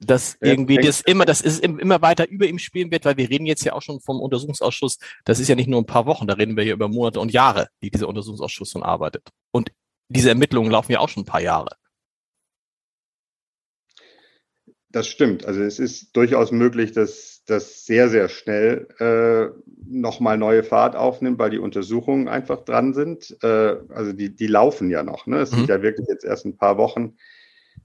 [0.00, 3.46] dass irgendwie das immer, das ist immer weiter über ihm spielen wird, weil wir reden
[3.46, 4.98] jetzt ja auch schon vom Untersuchungsausschuss.
[5.24, 7.32] Das ist ja nicht nur ein paar Wochen, da reden wir hier über Monate und
[7.32, 9.28] Jahre, die dieser Untersuchungsausschuss schon arbeitet.
[9.50, 9.72] Und
[10.08, 11.70] diese Ermittlungen laufen ja auch schon ein paar Jahre.
[14.90, 15.44] Das stimmt.
[15.44, 19.48] Also es ist durchaus möglich, dass das sehr, sehr schnell äh,
[19.86, 23.36] nochmal neue Fahrt aufnimmt, weil die Untersuchungen einfach dran sind.
[23.42, 25.26] Äh, also die, die laufen ja noch.
[25.26, 25.40] Ne?
[25.40, 25.56] Es mhm.
[25.56, 27.16] sind ja wirklich jetzt erst ein paar Wochen,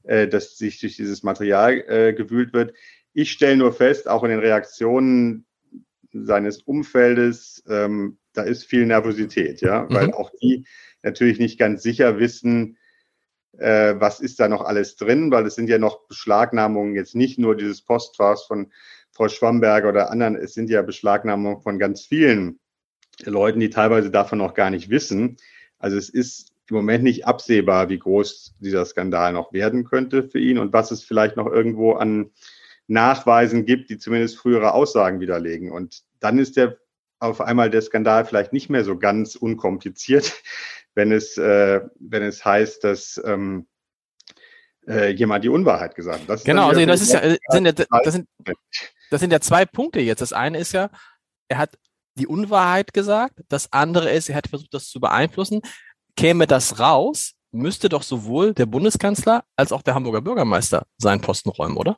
[0.03, 2.73] äh, dass sich durch dieses Material äh, gewühlt wird.
[3.13, 5.45] Ich stelle nur fest, auch in den Reaktionen
[6.11, 9.93] seines Umfeldes, ähm, da ist viel Nervosität, ja, mhm.
[9.93, 10.65] weil auch die
[11.01, 12.77] natürlich nicht ganz sicher wissen,
[13.57, 17.37] äh, was ist da noch alles drin, weil es sind ja noch Beschlagnahmungen, jetzt nicht
[17.37, 18.71] nur dieses Postfachs von
[19.11, 22.59] Frau Schwamberger oder anderen, es sind ja Beschlagnahmungen von ganz vielen
[23.23, 25.37] Leuten, die teilweise davon noch gar nicht wissen.
[25.77, 30.39] Also es ist im Moment nicht absehbar, wie groß dieser Skandal noch werden könnte für
[30.39, 32.31] ihn und was es vielleicht noch irgendwo an
[32.87, 35.71] Nachweisen gibt, die zumindest frühere Aussagen widerlegen.
[35.71, 36.77] Und dann ist der
[37.19, 40.33] auf einmal der Skandal vielleicht nicht mehr so ganz unkompliziert,
[40.95, 43.67] wenn es, äh, wenn es heißt, dass ähm,
[44.87, 46.43] äh, jemand die Unwahrheit gesagt hat.
[46.43, 48.27] genau, also das ist ja, sind ja, das sind,
[49.09, 50.21] das sind ja zwei Punkte jetzt.
[50.21, 50.89] Das eine ist ja,
[51.47, 51.77] er hat
[52.15, 53.39] die Unwahrheit gesagt.
[53.47, 55.61] Das andere ist, er hat versucht, das zu beeinflussen.
[56.15, 61.49] Käme das raus, müsste doch sowohl der Bundeskanzler als auch der Hamburger Bürgermeister seinen Posten
[61.49, 61.97] räumen, oder?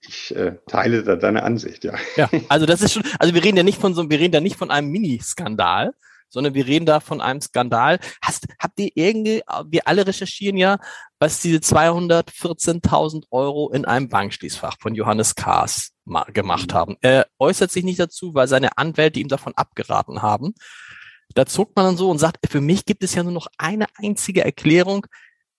[0.00, 1.94] Ich äh, teile da deine Ansicht, ja.
[2.16, 4.40] Ja, also das ist schon, also wir reden ja nicht von so, wir reden da
[4.40, 5.92] nicht von einem Mini-Skandal,
[6.28, 7.98] sondern wir reden da von einem Skandal.
[8.22, 10.78] Hast, habt ihr irgendwie, wir alle recherchieren ja,
[11.18, 15.92] was diese 214.000 Euro in einem Bankschließfach von Johannes Kaas
[16.32, 16.96] gemacht haben.
[17.00, 20.54] Er äußert sich nicht dazu, weil seine Anwälte ihm davon abgeraten haben.
[21.36, 23.86] Da zuckt man dann so und sagt, für mich gibt es ja nur noch eine
[23.96, 25.06] einzige Erklärung,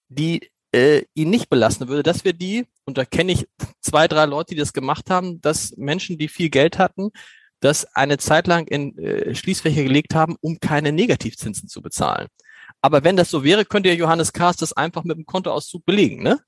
[0.09, 2.01] die äh, ihn nicht belasten würde.
[2.01, 3.47] dass wir die, und da kenne ich
[3.79, 7.11] zwei, drei Leute, die das gemacht haben, dass Menschen, die viel Geld hatten,
[7.59, 12.27] das eine Zeit lang in äh, Schließfächer gelegt haben, um keine Negativzinsen zu bezahlen.
[12.81, 16.23] Aber wenn das so wäre, könnte ja Johannes Kahrs das einfach mit dem Kontoauszug belegen,
[16.23, 16.39] ne?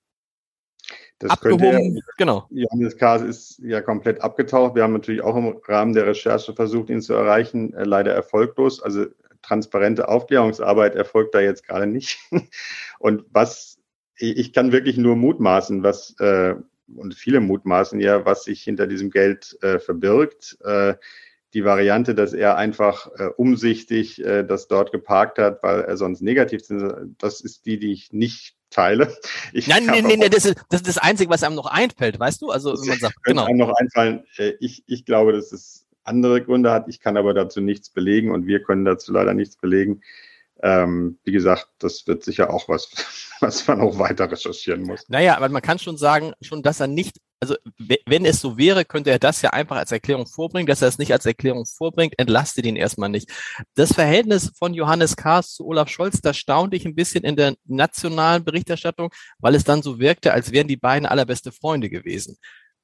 [1.19, 2.47] Das Abgehoben, könnte genau.
[2.49, 4.75] Johannes Kahrs ist ja komplett abgetaucht.
[4.75, 8.81] Wir haben natürlich auch im Rahmen der Recherche versucht, ihn zu erreichen, äh, leider erfolglos.
[8.81, 9.05] Also
[9.41, 12.19] transparente Aufklärungsarbeit erfolgt da jetzt gerade nicht.
[12.99, 13.77] Und was
[14.21, 16.55] ich kann wirklich nur mutmaßen, was äh,
[16.95, 20.57] und viele mutmaßen ja, was sich hinter diesem Geld äh, verbirgt.
[20.63, 20.95] Äh,
[21.53, 26.21] die Variante, dass er einfach äh, umsichtig äh, das dort geparkt hat, weil er sonst
[26.21, 26.71] negativ ist,
[27.17, 29.13] das ist die, die ich nicht teile.
[29.53, 32.19] Ich Nein, nein, nein, nee, das, ist, das ist das Einzige, was einem noch einfällt,
[32.19, 32.49] weißt du?
[32.49, 33.45] Also, wenn man sagt, genau.
[33.45, 34.23] einem noch einfallen.
[34.37, 36.87] Äh, ich, ich glaube, dass es andere Gründe hat.
[36.87, 40.01] Ich kann aber dazu nichts belegen und wir können dazu leider nichts belegen.
[40.61, 42.89] Ähm, wie gesagt, das wird sicher auch was,
[43.39, 45.05] was man auch weiter recherchieren muss.
[45.07, 47.55] Naja, aber man kann schon sagen, schon, dass er nicht, also
[48.05, 50.67] wenn es so wäre, könnte er das ja einfach als Erklärung vorbringen.
[50.67, 53.29] Dass er es nicht als Erklärung vorbringt, entlastet ihn erstmal nicht.
[53.75, 57.55] Das Verhältnis von Johannes Kahrs zu Olaf Scholz, das staunte ich ein bisschen in der
[57.65, 62.37] nationalen Berichterstattung, weil es dann so wirkte, als wären die beiden allerbeste Freunde gewesen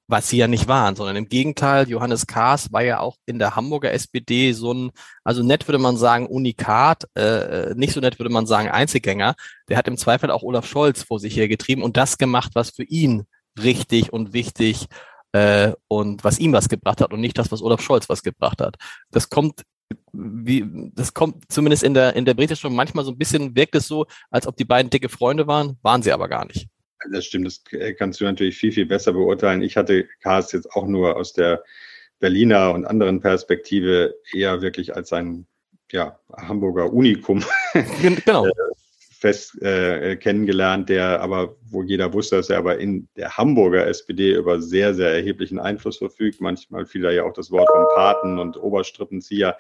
[0.08, 3.56] was sie ja nicht waren, sondern im Gegenteil, Johannes Kahrs war ja auch in der
[3.56, 4.92] Hamburger SPD so ein,
[5.24, 9.36] also nett würde man sagen, Unikat, äh, nicht so nett würde man sagen, Einzelgänger.
[9.68, 12.84] Der hat im Zweifel auch Olaf Scholz vor sich hergetrieben und das gemacht, was für
[12.84, 13.26] ihn
[13.62, 14.88] richtig und wichtig
[15.32, 18.62] äh, und was ihm was gebracht hat und nicht das, was Olaf Scholz was gebracht
[18.62, 18.76] hat.
[19.12, 19.64] Das kommt
[20.14, 23.88] wie, das kommt zumindest in der, in der Berichterstattung manchmal so ein bisschen, wirkt es
[23.88, 26.68] so, als ob die beiden dicke Freunde waren, waren sie aber gar nicht.
[27.12, 27.64] Das stimmt, das
[27.98, 29.62] kannst du natürlich viel, viel besser beurteilen.
[29.62, 31.64] Ich hatte Kars jetzt auch nur aus der
[32.20, 35.46] Berliner und anderen Perspektive eher wirklich als ein
[35.92, 37.44] ja, Hamburger Unikum
[38.02, 38.46] genau.
[38.46, 38.52] Äh,
[39.26, 44.34] fest äh, kennengelernt, der aber, wo jeder wusste, dass er aber in der Hamburger SPD
[44.36, 46.42] über sehr, sehr erheblichen Einfluss verfügt.
[46.42, 49.58] Manchmal fiel da ja auch das Wort von Paten und Oberstrippenzieher.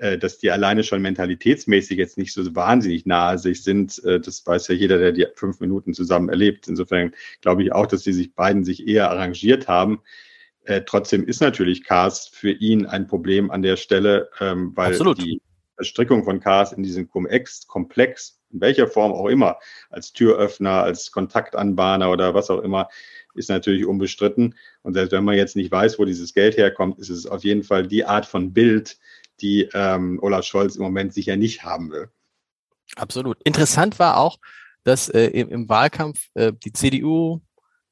[0.00, 4.02] Äh, dass die alleine schon mentalitätsmäßig jetzt nicht so wahnsinnig nahe sich sind.
[4.02, 6.68] Äh, das weiß ja jeder, der die fünf Minuten zusammen erlebt.
[6.68, 10.00] Insofern glaube ich auch, dass die sich beiden sich eher arrangiert haben.
[10.64, 15.18] Äh, trotzdem ist natürlich Cars für ihn ein Problem an der Stelle, ähm, weil Absolut.
[15.18, 15.42] die
[15.76, 19.58] Verstrickung von Cars in diesem Cum-Ex-Komplex, in welcher Form auch immer,
[19.90, 22.88] als Türöffner, als Kontaktanbahner oder was auch immer,
[23.34, 24.54] ist natürlich unbestritten.
[24.80, 27.64] Und selbst wenn man jetzt nicht weiß, wo dieses Geld herkommt, ist es auf jeden
[27.64, 28.98] Fall die Art von Bild,
[29.42, 32.10] die ähm, Olaf Scholz im Moment sicher nicht haben will.
[32.96, 33.40] Absolut.
[33.44, 34.38] Interessant war auch,
[34.84, 37.40] dass äh, im, im, Wahlkampf äh, die CDU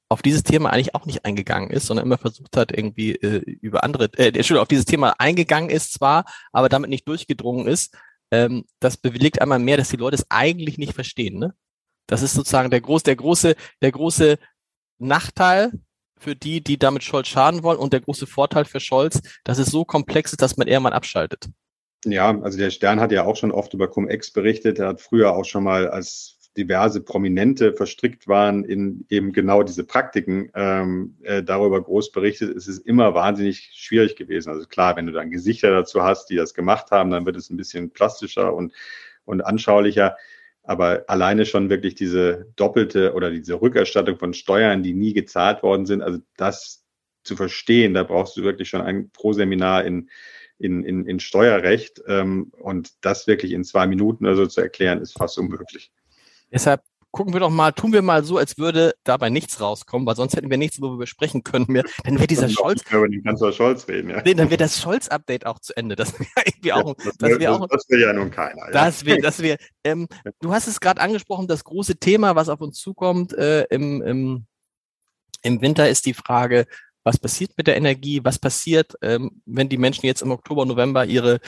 [0.09, 3.85] auf dieses Thema eigentlich auch nicht eingegangen ist, sondern immer versucht hat, irgendwie äh, über
[3.85, 7.97] andere, äh, Entschuldigung, auf dieses Thema eingegangen ist zwar, aber damit nicht durchgedrungen ist.
[8.31, 11.39] Ähm, das bewegt einmal mehr, dass die Leute es eigentlich nicht verstehen.
[11.39, 11.55] Ne?
[12.07, 14.39] Das ist sozusagen der große, der große, der große
[14.99, 15.73] Nachteil
[16.19, 19.69] für die, die damit Scholz schaden wollen und der große Vorteil für Scholz, dass es
[19.69, 21.49] so komplex ist, dass man eher mal abschaltet.
[22.05, 24.79] Ja, also der Stern hat ja auch schon oft über Cum-Ex berichtet.
[24.79, 29.85] Er hat früher auch schon mal als diverse Prominente verstrickt waren in eben genau diese
[29.85, 32.57] Praktiken, ähm, äh, darüber groß berichtet.
[32.57, 34.51] Es ist immer wahnsinnig schwierig gewesen.
[34.51, 37.49] Also klar, wenn du dann Gesichter dazu hast, die das gemacht haben, dann wird es
[37.49, 38.73] ein bisschen plastischer und,
[39.25, 40.17] und anschaulicher.
[40.69, 45.87] Aber alleine schon wirklich diese doppelte oder diese Rückerstattung von Steuern, die nie gezahlt worden
[45.87, 46.85] sind, also das
[47.25, 50.11] zu verstehen, da brauchst du wirklich schon ein Pro-Seminar in,
[50.59, 52.03] in, in, in Steuerrecht.
[52.07, 55.91] Ähm, und das wirklich in zwei Minuten oder so zu erklären, ist fast unmöglich.
[56.53, 60.17] Deshalb gucken wir doch mal, tun wir mal so, als würde dabei nichts rauskommen, weil
[60.17, 61.85] sonst hätten wir nichts, worüber wir sprechen können mehr.
[62.05, 62.83] Dann wäre dieser Scholz.
[62.91, 64.23] Über den Kanzler Scholz reden, ja.
[64.25, 65.97] Nee, dann wäre das Scholz-Update auch zu Ende.
[65.97, 66.97] Das wäre irgendwie auch.
[66.99, 68.67] Ja, das, wär, das, auch, das will ja nun keiner.
[68.67, 68.71] Ja.
[68.71, 69.59] Das wäre, das wäre.
[69.85, 70.09] Ähm,
[70.41, 74.47] du hast es gerade angesprochen, das große Thema, was auf uns zukommt äh, im, im,
[75.43, 76.67] im Winter, ist die Frage,
[77.05, 78.21] was passiert mit der Energie?
[78.25, 81.39] Was passiert, ähm, wenn die Menschen jetzt im Oktober, November ihre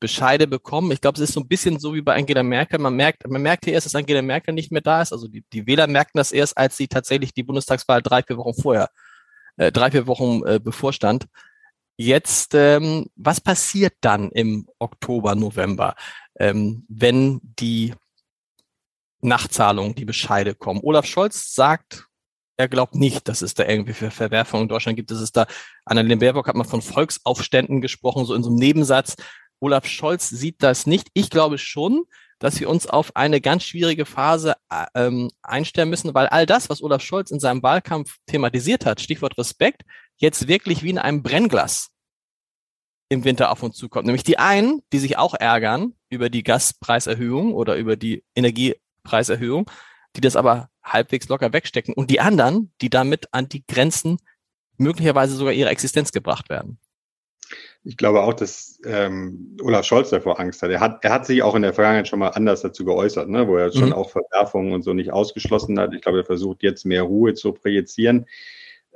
[0.00, 0.92] Bescheide bekommen.
[0.92, 2.78] Ich glaube, es ist so ein bisschen so wie bei Angela Merkel.
[2.78, 5.12] Man merkt, man merkt erst, dass Angela Merkel nicht mehr da ist.
[5.12, 8.60] Also die, die Wähler merken das erst, als sie tatsächlich die Bundestagswahl drei, vier Wochen
[8.60, 8.90] vorher,
[9.56, 11.26] äh, drei, vier Wochen äh, bevorstand.
[11.96, 15.96] Jetzt, ähm, was passiert dann im Oktober, November,
[16.38, 17.92] ähm, wenn die
[19.20, 20.80] Nachzahlungen, die Bescheide kommen?
[20.84, 22.08] Olaf Scholz sagt,
[22.56, 25.10] er glaubt nicht, dass es da irgendwie für Verwerfungen in Deutschland gibt.
[25.10, 25.46] Das ist da,
[25.84, 29.16] Annalena Baerbock hat mal von Volksaufständen gesprochen, so in so einem Nebensatz.
[29.60, 31.08] Olaf Scholz sieht das nicht.
[31.14, 32.04] Ich glaube schon,
[32.38, 36.70] dass wir uns auf eine ganz schwierige Phase äh, ähm, einstellen müssen, weil all das,
[36.70, 39.82] was Olaf Scholz in seinem Wahlkampf thematisiert hat, Stichwort Respekt,
[40.16, 41.90] jetzt wirklich wie in einem Brennglas
[43.08, 44.06] im Winter auf uns zukommt.
[44.06, 49.70] Nämlich die einen, die sich auch ärgern über die Gaspreiserhöhung oder über die Energiepreiserhöhung,
[50.14, 54.18] die das aber halbwegs locker wegstecken und die anderen, die damit an die Grenzen
[54.76, 56.78] möglicherweise sogar ihrer Existenz gebracht werden.
[57.84, 60.70] Ich glaube auch, dass ähm, Olaf Scholz davor Angst hat.
[60.70, 61.04] Er, hat.
[61.04, 63.48] er hat sich auch in der Vergangenheit schon mal anders dazu geäußert, ne?
[63.48, 63.92] wo er schon mhm.
[63.94, 65.94] auch Verwerfungen und so nicht ausgeschlossen hat.
[65.94, 68.26] Ich glaube, er versucht jetzt mehr Ruhe zu projizieren.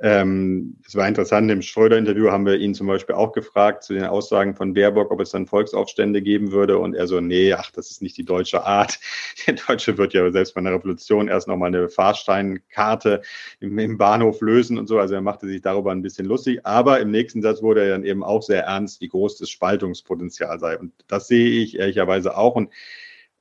[0.05, 4.03] Ähm, es war interessant, im Schröder-Interview haben wir ihn zum Beispiel auch gefragt zu den
[4.03, 6.77] Aussagen von Baerbock, ob es dann Volksaufstände geben würde.
[6.77, 8.99] Und er so, nee, ach, das ist nicht die deutsche Art.
[9.47, 13.21] Der Deutsche wird ja selbst bei einer Revolution erst nochmal eine Fahrsteinkarte
[13.61, 14.99] im, im, Bahnhof lösen und so.
[14.99, 16.65] Also er machte sich darüber ein bisschen lustig.
[16.65, 20.59] Aber im nächsten Satz wurde er dann eben auch sehr ernst, wie groß das Spaltungspotenzial
[20.59, 20.77] sei.
[20.77, 22.55] Und das sehe ich ehrlicherweise auch.
[22.55, 22.71] Und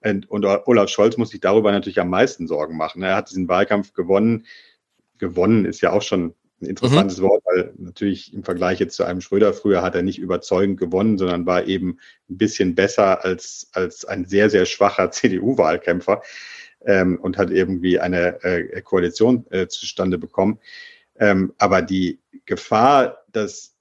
[0.05, 3.03] und, und Olaf Scholz muss sich darüber natürlich am meisten Sorgen machen.
[3.03, 4.47] Er hat diesen Wahlkampf gewonnen.
[5.19, 7.25] Gewonnen ist ja auch schon ein interessantes mhm.
[7.25, 11.19] Wort, weil natürlich im Vergleich jetzt zu einem Schröder früher hat er nicht überzeugend gewonnen,
[11.19, 11.99] sondern war eben
[12.31, 16.23] ein bisschen besser als, als ein sehr, sehr schwacher CDU-Wahlkämpfer
[16.85, 20.59] ähm, und hat irgendwie eine äh, Koalition äh, zustande bekommen.
[21.19, 23.73] Ähm, aber die Gefahr, dass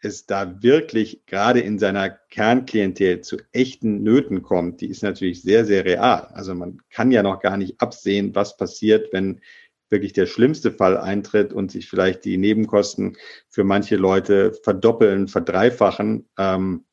[0.00, 5.64] es da wirklich gerade in seiner Kernklientel zu echten Nöten kommt, die ist natürlich sehr,
[5.64, 6.28] sehr real.
[6.32, 9.40] Also man kann ja noch gar nicht absehen, was passiert, wenn
[9.88, 13.16] wirklich der schlimmste Fall eintritt und sich vielleicht die Nebenkosten
[13.48, 16.84] für manche Leute verdoppeln, verdreifachen, ähm,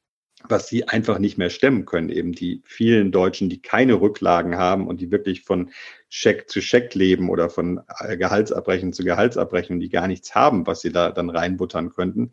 [0.48, 2.10] was sie einfach nicht mehr stemmen können.
[2.10, 5.72] Eben die vielen Deutschen, die keine Rücklagen haben und die wirklich von
[6.10, 10.82] Scheck zu Scheck leben oder von äh, Gehaltsabrechnung zu Gehaltsabrechnung, die gar nichts haben, was
[10.82, 12.32] sie da dann reinbuttern könnten.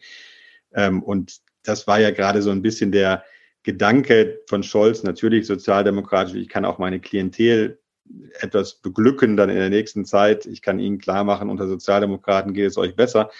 [0.72, 3.24] Ähm, und das war ja gerade so ein bisschen der
[3.62, 7.78] Gedanke von Scholz, natürlich sozialdemokratisch, ich kann auch meine Klientel
[8.40, 10.46] etwas beglücken dann in der nächsten Zeit.
[10.46, 13.30] Ich kann Ihnen klar machen, unter Sozialdemokraten geht es euch besser.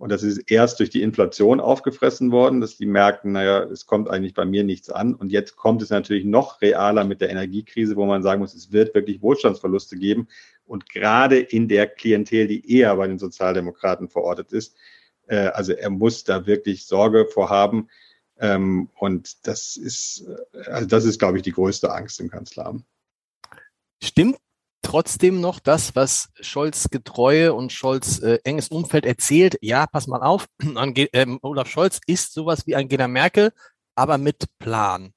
[0.00, 4.08] Und das ist erst durch die Inflation aufgefressen worden, dass die merken, naja, es kommt
[4.08, 5.14] eigentlich bei mir nichts an.
[5.14, 8.72] Und jetzt kommt es natürlich noch realer mit der Energiekrise, wo man sagen muss, es
[8.72, 10.28] wird wirklich Wohlstandsverluste geben.
[10.64, 14.74] Und gerade in der Klientel, die eher bei den Sozialdemokraten verortet ist.
[15.26, 17.90] Äh, also er muss da wirklich Sorge vorhaben.
[18.38, 22.84] Ähm, und das ist, äh, also das ist, glaube ich, die größte Angst im Kanzleramt.
[24.02, 24.38] Stimmt
[24.82, 29.58] trotzdem noch das, was Scholz getreue und Scholz äh, enges Umfeld erzählt?
[29.60, 33.52] Ja, pass mal auf, Ange ähm, Olaf Scholz ist sowas wie Angela Merkel,
[33.94, 35.12] aber mit Plan.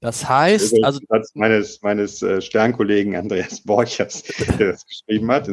[0.00, 1.00] Das heißt, also.
[1.08, 4.22] Das meines, meines äh, Sternkollegen Andreas Borchers,
[4.58, 5.48] der das geschrieben hat.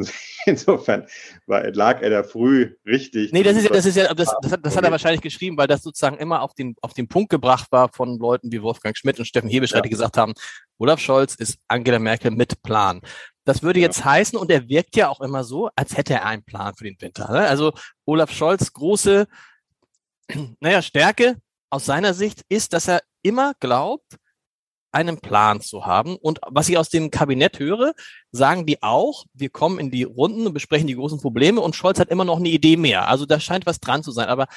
[0.45, 1.07] Insofern
[1.47, 3.33] war, lag er da früh richtig.
[3.33, 5.57] Nee, das ist ja, das ist ja, das, das, hat, das hat er wahrscheinlich geschrieben,
[5.57, 8.95] weil das sozusagen immer auf den, auf den Punkt gebracht war von Leuten wie Wolfgang
[8.95, 9.81] Schmidt und Steffen Hebesch, ja.
[9.81, 10.33] die gesagt haben,
[10.77, 13.01] Olaf Scholz ist Angela Merkel mit Plan.
[13.45, 14.05] Das würde jetzt ja.
[14.05, 16.99] heißen, und er wirkt ja auch immer so, als hätte er einen Plan für den
[16.99, 17.31] Winter.
[17.31, 17.47] Ne?
[17.47, 17.73] Also
[18.05, 19.27] Olaf Scholz große,
[20.59, 21.37] naja, Stärke
[21.69, 24.17] aus seiner Sicht ist, dass er immer glaubt,
[24.95, 26.15] einen Plan zu haben.
[26.15, 27.93] Und was ich aus dem Kabinett höre,
[28.31, 31.99] sagen die auch, wir kommen in die Runden und besprechen die großen Probleme und Scholz
[31.99, 33.07] hat immer noch eine Idee mehr.
[33.07, 34.29] Also da scheint was dran zu sein.
[34.29, 34.47] Aber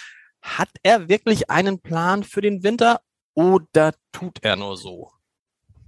[0.41, 3.01] hat er wirklich einen Plan für den Winter
[3.35, 5.11] oder tut er nur so?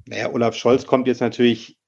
[0.06, 1.78] Naja, Olaf Scholz kommt jetzt natürlich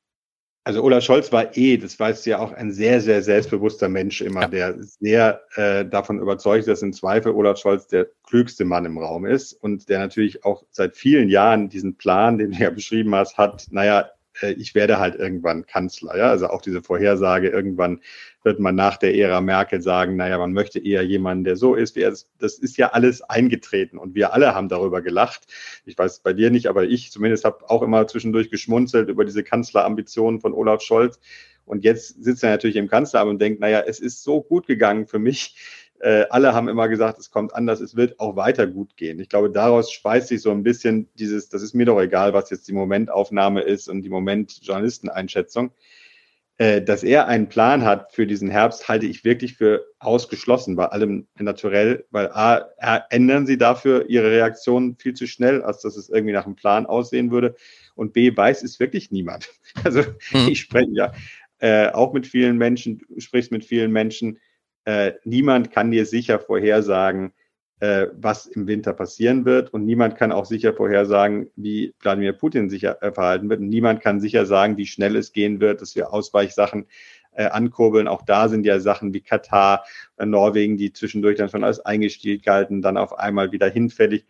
[0.64, 4.20] also Olaf Scholz war eh, das weißt du ja auch, ein sehr, sehr selbstbewusster Mensch
[4.20, 4.48] immer, ja.
[4.48, 9.26] der sehr äh, davon überzeugt, dass im Zweifel Olaf Scholz der klügste Mann im Raum
[9.26, 13.38] ist und der natürlich auch seit vielen Jahren diesen Plan, den du ja beschrieben hast,
[13.38, 14.08] hat, naja,
[14.40, 16.16] äh, ich werde halt irgendwann Kanzler.
[16.16, 16.30] Ja?
[16.30, 18.00] Also auch diese Vorhersage, irgendwann
[18.42, 21.94] wird man nach der Ära Merkel sagen, naja, man möchte eher jemanden, der so ist
[21.96, 22.14] wie er.
[22.38, 25.46] Das ist ja alles eingetreten und wir alle haben darüber gelacht.
[25.84, 29.44] Ich weiß bei dir nicht, aber ich zumindest habe auch immer zwischendurch geschmunzelt über diese
[29.44, 31.20] Kanzlerambitionen von Olaf Scholz.
[31.64, 35.06] Und jetzt sitzt er natürlich im Kanzleramt und denkt, naja, es ist so gut gegangen
[35.06, 35.56] für mich
[36.02, 39.20] äh, alle haben immer gesagt, es kommt anders, es wird auch weiter gut gehen.
[39.20, 42.50] Ich glaube, daraus speist sich so ein bisschen dieses, das ist mir doch egal, was
[42.50, 45.70] jetzt die Momentaufnahme ist und die Moment-Journalisteneinschätzung.
[46.58, 50.86] Äh, dass er einen Plan hat für diesen Herbst, halte ich wirklich für ausgeschlossen bei
[50.86, 52.68] allem naturell, weil A,
[53.10, 56.84] ändern sie dafür ihre Reaktion viel zu schnell, als dass es irgendwie nach einem Plan
[56.84, 57.54] aussehen würde.
[57.94, 59.48] Und B, weiß es wirklich niemand.
[59.84, 60.48] Also hm.
[60.48, 61.12] ich spreche ja
[61.60, 64.38] äh, auch mit vielen Menschen, sprichst mit vielen Menschen,
[64.84, 67.32] äh, niemand kann dir sicher vorhersagen,
[67.80, 69.72] äh, was im Winter passieren wird.
[69.72, 73.60] Und niemand kann auch sicher vorhersagen, wie Wladimir Putin sich äh, verhalten wird.
[73.60, 76.86] Und niemand kann sicher sagen, wie schnell es gehen wird, dass wir Ausweichsachen
[77.32, 78.08] äh, ankurbeln.
[78.08, 79.84] Auch da sind ja Sachen wie Katar,
[80.16, 84.26] äh, Norwegen, die zwischendurch dann schon als eingestielt galten, dann auf einmal wieder hinfällig.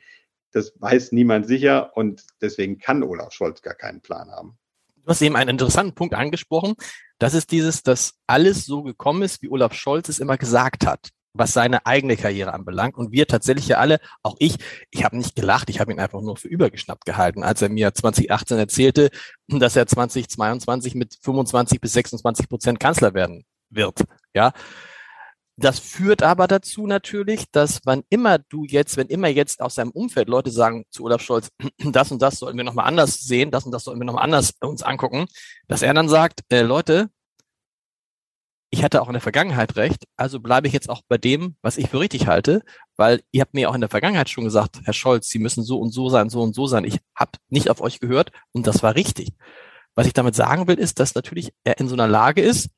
[0.53, 4.59] Das weiß niemand sicher und deswegen kann Olaf Scholz gar keinen Plan haben.
[5.05, 6.75] Du hast eben einen interessanten Punkt angesprochen.
[7.19, 11.11] Das ist dieses, dass alles so gekommen ist, wie Olaf Scholz es immer gesagt hat,
[11.35, 12.97] was seine eigene Karriere anbelangt.
[12.97, 14.57] Und wir tatsächlich ja alle, auch ich,
[14.91, 17.93] ich habe nicht gelacht, ich habe ihn einfach nur für übergeschnappt gehalten, als er mir
[17.93, 19.11] 2018 erzählte,
[19.49, 24.05] dass er 2022 mit 25 bis 26 Prozent Kanzler werden wird.
[24.35, 24.53] Ja,
[25.65, 29.91] das führt aber dazu natürlich, dass wann immer du jetzt, wenn immer jetzt aus seinem
[29.93, 33.65] Umfeld Leute sagen zu Olaf Scholz, das und das sollten wir nochmal anders sehen, das
[33.65, 35.27] und das sollten wir nochmal anders uns angucken,
[35.69, 37.11] dass er dann sagt, äh, Leute,
[38.71, 41.77] ich hatte auch in der Vergangenheit recht, also bleibe ich jetzt auch bei dem, was
[41.77, 42.63] ich für richtig halte,
[42.97, 45.79] weil ihr habt mir auch in der Vergangenheit schon gesagt, Herr Scholz, Sie müssen so
[45.79, 46.85] und so sein, so und so sein.
[46.85, 49.29] Ich habe nicht auf euch gehört und das war richtig.
[49.95, 52.71] Was ich damit sagen will, ist, dass natürlich er in so einer Lage ist,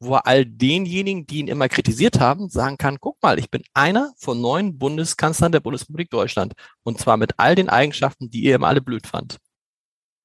[0.00, 3.62] wo er all denjenigen, die ihn immer kritisiert haben, sagen kann, guck mal, ich bin
[3.74, 6.54] einer von neun Bundeskanzlern der Bundesrepublik Deutschland.
[6.82, 9.38] Und zwar mit all den Eigenschaften, die ihr immer alle blöd fand.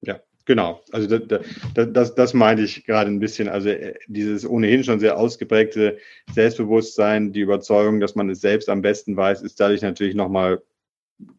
[0.02, 1.40] Ja, Genau, also das,
[1.74, 3.48] das, das meinte ich gerade ein bisschen.
[3.48, 5.98] Also äh, dieses ohnehin schon sehr ausgeprägte
[6.34, 10.62] Selbstbewusstsein, die Überzeugung, dass man es selbst am besten weiß, ist dadurch natürlich nochmal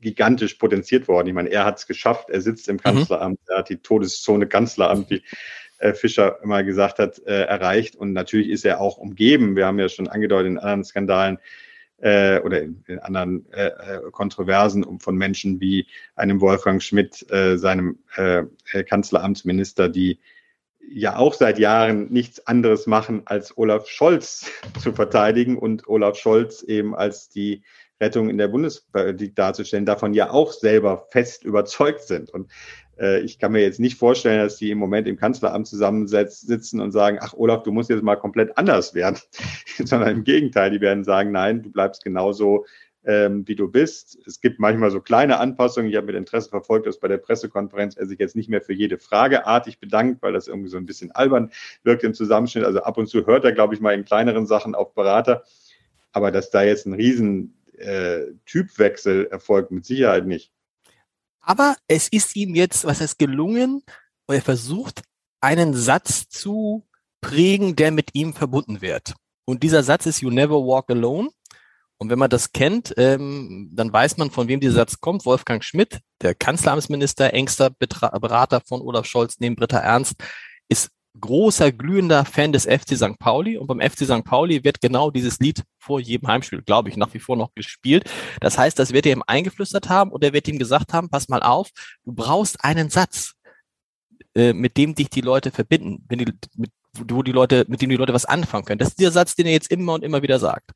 [0.01, 1.27] gigantisch potenziert worden.
[1.27, 2.81] Ich meine, er hat es geschafft, er sitzt im mhm.
[2.81, 5.21] Kanzleramt, er hat die Todeszone Kanzleramt, wie
[5.79, 7.95] äh, Fischer immer gesagt hat, äh, erreicht.
[7.95, 9.55] Und natürlich ist er auch umgeben.
[9.55, 11.39] Wir haben ja schon angedeutet in anderen Skandalen,
[11.97, 17.57] äh, oder in, in anderen äh, äh, Kontroversen von Menschen wie einem Wolfgang Schmidt, äh,
[17.57, 18.43] seinem äh,
[18.83, 20.19] Kanzleramtsminister, die
[20.87, 26.61] ja auch seit Jahren nichts anderes machen, als Olaf Scholz zu verteidigen und Olaf Scholz
[26.63, 27.63] eben als die
[28.01, 32.29] Rettung in der Bundespolitik darzustellen, davon ja auch selber fest überzeugt sind.
[32.29, 32.51] Und
[32.99, 36.91] äh, ich kann mir jetzt nicht vorstellen, dass die im Moment im Kanzleramt zusammensitzen und
[36.91, 39.19] sagen, ach Olaf, du musst jetzt mal komplett anders werden,
[39.83, 42.65] sondern im Gegenteil, die werden sagen, nein, du bleibst genauso,
[43.05, 44.17] ähm, wie du bist.
[44.25, 45.89] Es gibt manchmal so kleine Anpassungen.
[45.89, 48.73] Ich habe mit Interesse verfolgt, dass bei der Pressekonferenz er sich jetzt nicht mehr für
[48.73, 51.51] jede Frage artig bedankt, weil das irgendwie so ein bisschen albern
[51.83, 52.65] wirkt im Zusammenschnitt.
[52.65, 55.43] Also ab und zu hört er, glaube ich, mal in kleineren Sachen auf Berater.
[56.13, 60.51] Aber dass da jetzt ein riesen äh, Typwechsel erfolgt, mit Sicherheit nicht.
[61.41, 63.83] Aber es ist ihm jetzt, was heißt gelungen,
[64.27, 65.03] er versucht,
[65.41, 66.87] einen Satz zu
[67.21, 69.13] prägen, der mit ihm verbunden wird.
[69.45, 71.29] Und dieser Satz ist You never walk alone.
[71.97, 75.25] Und wenn man das kennt, ähm, dann weiß man, von wem dieser Satz kommt.
[75.25, 80.15] Wolfgang Schmidt, der Kanzleramtsminister, engster Berater von Olaf Scholz neben Britta Ernst,
[80.67, 83.17] ist großer, glühender Fan des FC St.
[83.19, 84.23] Pauli und beim FC St.
[84.23, 88.09] Pauli wird genau dieses Lied vor jedem Heimspiel, glaube ich, nach wie vor noch gespielt.
[88.41, 91.29] Das heißt, das wird er ihm eingeflüstert haben und er wird ihm gesagt haben, pass
[91.29, 91.69] mal auf,
[92.03, 93.33] du brauchst einen Satz,
[94.35, 97.89] äh, mit dem dich die Leute verbinden, wenn die, mit, wo die Leute, mit dem
[97.89, 98.79] die Leute was anfangen können.
[98.79, 100.71] Das ist der Satz, den er jetzt immer und immer wieder sagt.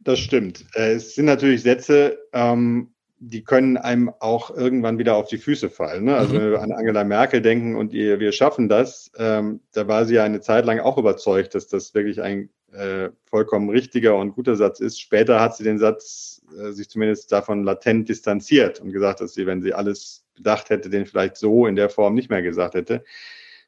[0.00, 0.64] Das stimmt.
[0.74, 6.04] Es sind natürlich Sätze, ähm, die können einem auch irgendwann wieder auf die Füße fallen.
[6.04, 6.16] Ne?
[6.16, 6.38] Also mhm.
[6.38, 10.14] wenn wir an Angela Merkel denken und ihr, wir schaffen das, ähm, da war sie
[10.14, 14.56] ja eine Zeit lang auch überzeugt, dass das wirklich ein äh, vollkommen richtiger und guter
[14.56, 14.98] Satz ist.
[14.98, 19.46] Später hat sie den Satz äh, sich zumindest davon latent distanziert und gesagt, dass sie,
[19.46, 23.04] wenn sie alles bedacht hätte, den vielleicht so in der Form nicht mehr gesagt hätte.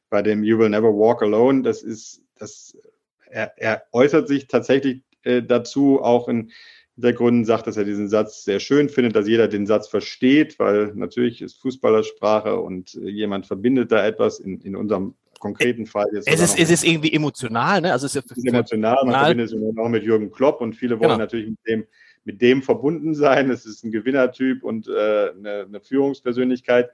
[0.08, 2.74] Bei dem You Will Never Walk Alone, das ist, das,
[3.28, 6.52] er, er äußert sich tatsächlich äh, dazu auch in
[7.02, 10.92] Hintergründen sagt, dass er diesen Satz sehr schön findet, dass jeder den Satz versteht, weil
[10.94, 16.28] natürlich ist Fußballersprache und äh, jemand verbindet da etwas, in, in unserem konkreten Fall jetzt.
[16.28, 17.92] Es ist, es ist irgendwie emotional, ne?
[17.92, 21.08] Also es ist, ist emotional, man verbindet es auch mit Jürgen Klopp und viele wollen
[21.08, 21.18] genau.
[21.18, 21.86] natürlich mit dem,
[22.22, 23.50] mit dem verbunden sein.
[23.50, 26.90] Es ist ein Gewinnertyp und äh, eine, eine Führungspersönlichkeit.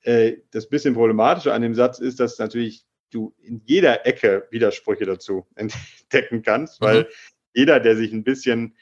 [0.00, 5.04] Äh, das bisschen problematische an dem Satz ist, dass natürlich du in jeder Ecke Widersprüche
[5.04, 7.06] dazu entdecken kannst, weil mhm.
[7.52, 8.74] jeder, der sich ein bisschen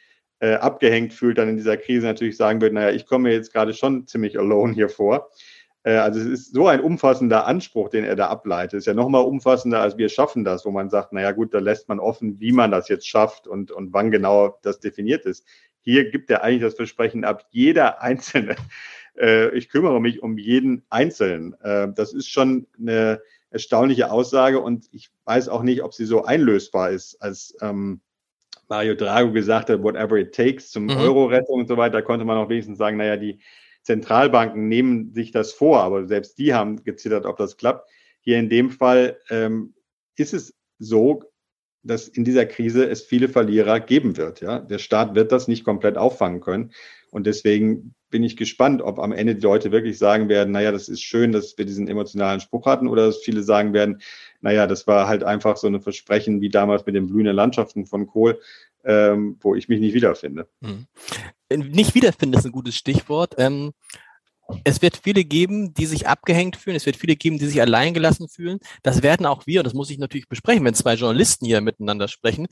[0.43, 3.53] äh, abgehängt fühlt, dann in dieser Krise natürlich sagen wird, naja, ich komme mir jetzt
[3.53, 5.31] gerade schon ziemlich alone hier vor.
[5.85, 8.79] Äh, also es ist so ein umfassender Anspruch, den er da ableitet.
[8.79, 11.89] Ist ja nochmal umfassender, als wir schaffen das, wo man sagt, naja gut, da lässt
[11.89, 15.47] man offen, wie man das jetzt schafft und, und wann genau das definiert ist.
[15.81, 18.57] Hier gibt er eigentlich das Versprechen ab, jeder Einzelne.
[19.15, 21.53] Äh, ich kümmere mich um jeden Einzelnen.
[21.61, 26.25] Äh, das ist schon eine erstaunliche Aussage und ich weiß auch nicht, ob sie so
[26.25, 28.01] einlösbar ist als ähm,
[28.73, 30.97] Mario Drago gesagt hat, whatever it takes zum mhm.
[30.97, 33.39] Euro-Rettung und so weiter, konnte man auch wenigstens sagen, naja, die
[33.83, 37.91] Zentralbanken nehmen sich das vor, aber selbst die haben gezittert, ob das klappt.
[38.23, 39.75] Hier in dem Fall ähm,
[40.17, 41.23] ist es so,
[41.83, 44.41] dass in dieser Krise es viele Verlierer geben wird.
[44.41, 44.61] Ja?
[44.61, 46.73] Der Staat wird das nicht komplett auffangen können.
[47.11, 50.89] Und deswegen bin ich gespannt, ob am Ende die Leute wirklich sagen werden, naja, das
[50.89, 54.01] ist schön, dass wir diesen emotionalen Spruch hatten, oder dass viele sagen werden,
[54.41, 58.07] naja, das war halt einfach so ein Versprechen wie damals mit den blühenden Landschaften von
[58.07, 58.41] Kohl,
[58.85, 60.47] ähm, wo ich mich nicht wiederfinde.
[60.63, 60.87] Hm.
[61.73, 63.35] Nicht wiederfinden ist ein gutes Stichwort.
[63.39, 63.73] Ähm,
[64.65, 66.77] es wird viele geben, die sich abgehängt fühlen.
[66.77, 68.59] Es wird viele geben, die sich alleingelassen fühlen.
[68.83, 72.09] Das werden auch wir, und das muss ich natürlich besprechen, wenn zwei Journalisten hier miteinander
[72.09, 72.47] sprechen.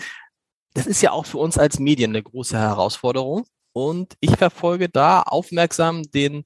[0.74, 3.44] Das ist ja auch für uns als Medien eine große Herausforderung.
[3.72, 6.44] Und ich verfolge da aufmerksam den,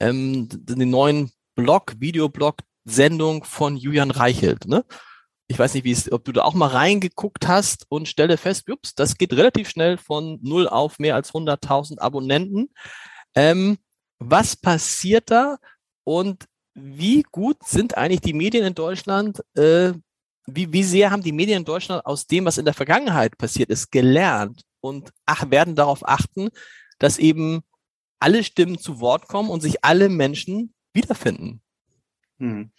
[0.00, 4.66] ähm, den neuen Blog, Videoblog, Sendung von Julian Reichelt.
[4.66, 4.84] Ne?
[5.48, 8.68] Ich weiß nicht, wie es, ob du da auch mal reingeguckt hast und stelle fest,
[8.70, 12.70] ups, das geht relativ schnell von null auf mehr als 100.000 Abonnenten.
[13.34, 13.78] Ähm,
[14.18, 15.58] was passiert da
[16.04, 16.44] und
[16.74, 19.92] wie gut sind eigentlich die Medien in Deutschland äh,
[20.50, 23.70] wie, wie sehr haben die Medien in Deutschland aus dem, was in der Vergangenheit passiert
[23.70, 26.48] ist, gelernt und ach, werden darauf achten,
[26.98, 27.62] dass eben
[28.20, 31.60] alle Stimmen zu Wort kommen und sich alle Menschen wiederfinden?
[32.38, 32.70] Hm.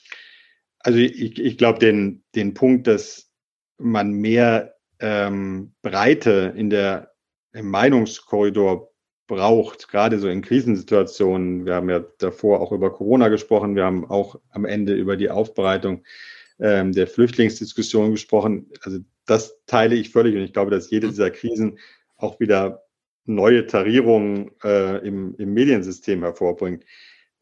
[0.80, 3.30] Also ich, ich glaube, den, den Punkt, dass
[3.78, 7.14] man mehr ähm, Breite in der,
[7.54, 8.89] im Meinungskorridor
[9.28, 11.66] braucht, gerade so in Krisensituationen.
[11.66, 15.30] Wir haben ja davor auch über Corona gesprochen, wir haben auch am Ende über die
[15.30, 16.04] Aufbereitung
[16.60, 18.72] ähm, der Flüchtlingsdiskussion gesprochen.
[18.82, 19.00] Also
[19.30, 21.80] das teile ich völlig und ich glaube, dass jede dieser Krisen
[22.18, 22.84] auch wieder
[23.26, 26.84] neue Tarierungen äh, im, im Mediensystem hervorbringt.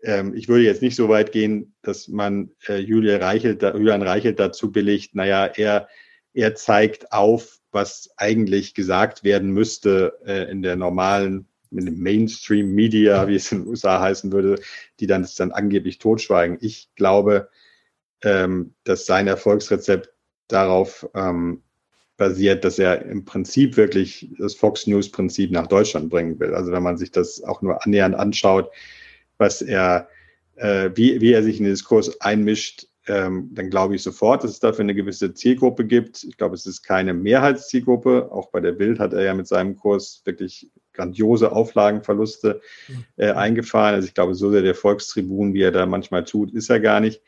[0.04, 4.40] Ähm, ich würde jetzt nicht so weit gehen, dass man äh, Julia Reichelt, Julian Reichelt
[4.40, 5.88] dazu billigt, naja, er,
[6.34, 12.74] er zeigt auf, was eigentlich gesagt werden müsste äh, in der normalen in dem Mainstream
[12.74, 14.62] Media, wie es in den USA heißen würde,
[15.00, 16.58] die dann das dann angeblich totschweigen.
[16.62, 17.50] Ich glaube,
[18.24, 20.14] ähm, dass sein Erfolgsrezept
[20.48, 21.64] darauf ähm,
[22.18, 26.54] basiert, dass er im Prinzip wirklich das Fox News Prinzip nach Deutschland bringen will.
[26.54, 28.72] Also wenn man sich das auch nur annähernd anschaut,
[29.38, 30.10] was er,
[30.56, 34.52] äh, wie, wie er sich in den Diskurs einmischt, ähm, dann glaube ich sofort, dass
[34.52, 36.24] es dafür eine gewisse Zielgruppe gibt.
[36.24, 38.30] Ich glaube, es ist keine Mehrheitszielgruppe.
[38.32, 42.62] Auch bei der Bild hat er ja mit seinem Kurs wirklich grandiose Auflagenverluste
[43.18, 43.38] äh, mhm.
[43.38, 43.96] eingefahren.
[43.96, 47.00] Also ich glaube, so sehr der Volkstribun, wie er da manchmal tut, ist er gar
[47.00, 47.22] nicht.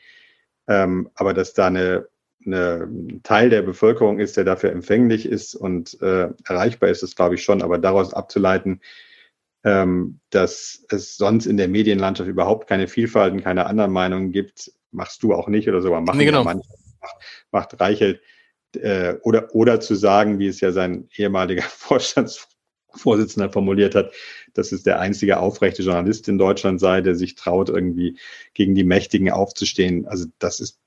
[0.68, 2.08] Ähm, aber dass da eine,
[2.46, 7.34] ein Teil der Bevölkerung ist, der dafür empfänglich ist und äh, erreichbar ist, das glaube
[7.34, 7.62] ich schon.
[7.62, 8.80] Aber daraus abzuleiten,
[9.64, 14.72] ähm, dass es sonst in der Medienlandschaft überhaupt keine Vielfalt und keine anderen Meinungen gibt,
[14.90, 16.44] machst du auch nicht oder so, aber machen nee, genau.
[16.44, 16.68] manche,
[17.00, 17.16] macht,
[17.50, 18.20] macht Reichelt.
[18.74, 24.12] Äh, oder, oder zu sagen, wie es ja sein ehemaliger Vorstandsvorsitzender formuliert hat,
[24.54, 28.16] dass es der einzige aufrechte Journalist in Deutschland sei, der sich traut, irgendwie
[28.54, 30.06] gegen die Mächtigen aufzustehen.
[30.06, 30.79] Also das ist,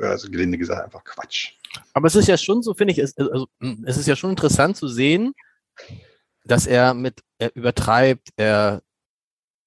[0.00, 1.52] also gelinde gesagt, einfach Quatsch.
[1.92, 3.48] Aber es ist ja schon so, finde ich, es, also,
[3.84, 5.34] es ist ja schon interessant zu sehen,
[6.44, 8.82] dass er mit, er übertreibt, er,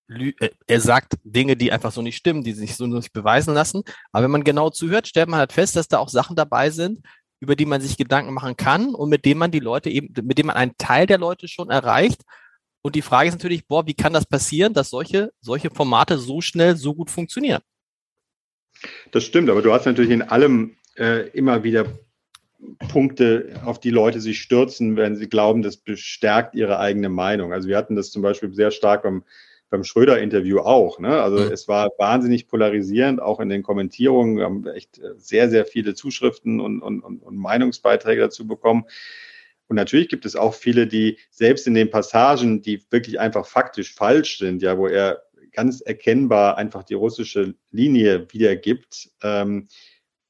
[0.10, 3.84] äh, er sagt Dinge, die einfach so nicht stimmen, die sich so nicht beweisen lassen.
[4.12, 7.06] Aber wenn man genau zuhört, stellt man halt fest, dass da auch Sachen dabei sind,
[7.40, 10.38] über die man sich Gedanken machen kann und mit denen man die Leute eben, mit
[10.38, 12.22] denen man einen Teil der Leute schon erreicht,
[12.82, 16.42] und die Frage ist natürlich, boah, wie kann das passieren, dass solche, solche Formate so
[16.42, 17.62] schnell, so gut funktionieren?
[19.12, 21.86] Das stimmt, aber du hast natürlich in allem äh, immer wieder
[22.92, 27.54] Punkte, auf die Leute sich stürzen, wenn sie glauben, das bestärkt ihre eigene Meinung.
[27.54, 29.24] Also wir hatten das zum Beispiel sehr stark beim,
[29.70, 31.00] beim Schröder-Interview auch.
[31.00, 31.22] Ne?
[31.22, 31.52] Also mhm.
[31.52, 34.38] es war wahnsinnig polarisierend, auch in den Kommentierungen.
[34.38, 38.86] Wir haben echt sehr, sehr viele Zuschriften und, und, und Meinungsbeiträge dazu bekommen.
[39.68, 43.96] Und natürlich gibt es auch viele, die selbst in den Passagen, die wirklich einfach faktisch
[43.96, 49.68] falsch sind, ja, wo er ganz erkennbar einfach die russische Linie wiedergibt, ähm,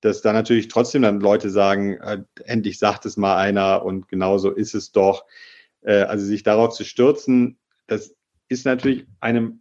[0.01, 4.51] dass da natürlich trotzdem dann Leute sagen, äh, endlich sagt es mal einer und genauso
[4.51, 5.25] ist es doch.
[5.81, 8.15] Äh, also sich darauf zu stürzen, das
[8.47, 9.57] ist natürlich eine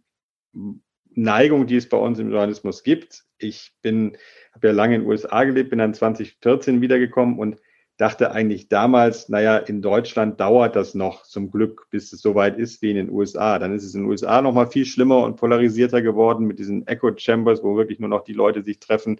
[1.13, 3.25] Neigung, die es bei uns im Journalismus gibt.
[3.37, 4.17] Ich bin,
[4.53, 7.57] habe ja lange in den USA gelebt, bin dann 2014 wiedergekommen und
[8.01, 12.57] dachte eigentlich damals, naja, in Deutschland dauert das noch zum Glück, bis es so weit
[12.57, 13.59] ist wie in den USA.
[13.59, 16.87] Dann ist es in den USA noch mal viel schlimmer und polarisierter geworden mit diesen
[16.87, 19.19] Echo Chambers, wo wirklich nur noch die Leute sich treffen,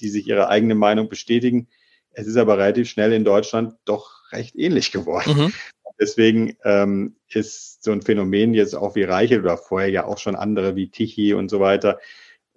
[0.00, 1.68] die sich ihre eigene Meinung bestätigen.
[2.10, 5.36] Es ist aber relativ schnell in Deutschland doch recht ähnlich geworden.
[5.36, 5.52] Mhm.
[6.00, 10.36] Deswegen ähm, ist so ein Phänomen jetzt auch wie Reichel oder vorher ja auch schon
[10.36, 12.00] andere wie Tichy und so weiter,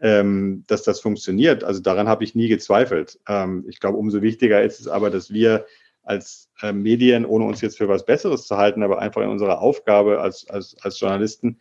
[0.06, 1.64] ähm, dass das funktioniert.
[1.64, 3.20] Also daran habe ich nie gezweifelt.
[3.28, 5.66] Ähm, ich glaube, umso wichtiger ist es aber, dass wir
[6.04, 9.62] als äh, Medien, ohne uns jetzt für was Besseres zu halten, aber einfach in unserer
[9.62, 11.58] Aufgabe als, als, als Journalisten,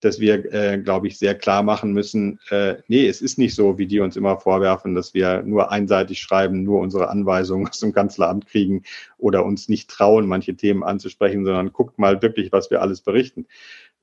[0.00, 3.78] dass wir, äh, glaube ich, sehr klar machen müssen, äh, nee, es ist nicht so,
[3.78, 7.94] wie die uns immer vorwerfen, dass wir nur einseitig schreiben, nur unsere Anweisungen aus dem
[7.94, 8.82] Kanzleramt kriegen
[9.16, 13.46] oder uns nicht trauen, manche Themen anzusprechen, sondern guckt mal wirklich, was wir alles berichten.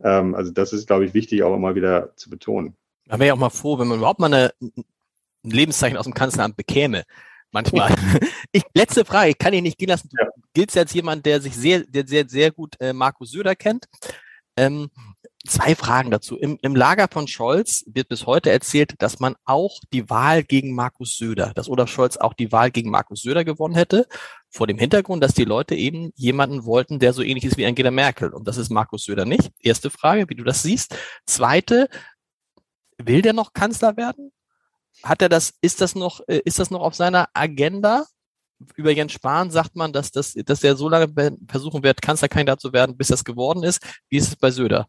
[0.03, 2.75] Ähm, also das ist, glaube ich, wichtig auch immer wieder zu betonen.
[3.05, 4.85] Da wäre ich auch mal froh, wenn man überhaupt mal eine, ein
[5.43, 7.03] Lebenszeichen aus dem Kanzleramt bekäme.
[7.51, 7.93] Manchmal.
[8.51, 10.07] Ich, letzte Frage, ich kann ich nicht gehen lassen.
[10.09, 10.29] Du ja.
[10.53, 13.85] giltst als jemand, der sich sehr, der sehr, sehr gut äh, Markus Söder kennt.
[14.55, 14.89] Ähm,
[15.45, 16.37] zwei Fragen dazu.
[16.37, 20.73] Im, Im Lager von Scholz wird bis heute erzählt, dass man auch die Wahl gegen
[20.73, 24.07] Markus Söder, dass Olaf Scholz auch die Wahl gegen Markus Söder gewonnen hätte,
[24.49, 27.91] vor dem Hintergrund, dass die Leute eben jemanden wollten, der so ähnlich ist wie Angela
[27.91, 28.33] Merkel.
[28.33, 29.51] Und das ist Markus Söder nicht.
[29.59, 30.95] Erste Frage, wie du das siehst.
[31.25, 31.89] Zweite,
[32.97, 34.31] will der noch Kanzler werden?
[35.03, 38.05] Hat er das, ist das noch, äh, ist das noch auf seiner Agenda?
[38.75, 41.13] Über Jens Spahn sagt man, dass, das, dass er so lange
[41.47, 43.85] versuchen wird, Kanzlerkandidat zu werden, bis das geworden ist.
[44.09, 44.87] Wie ist es bei Söder?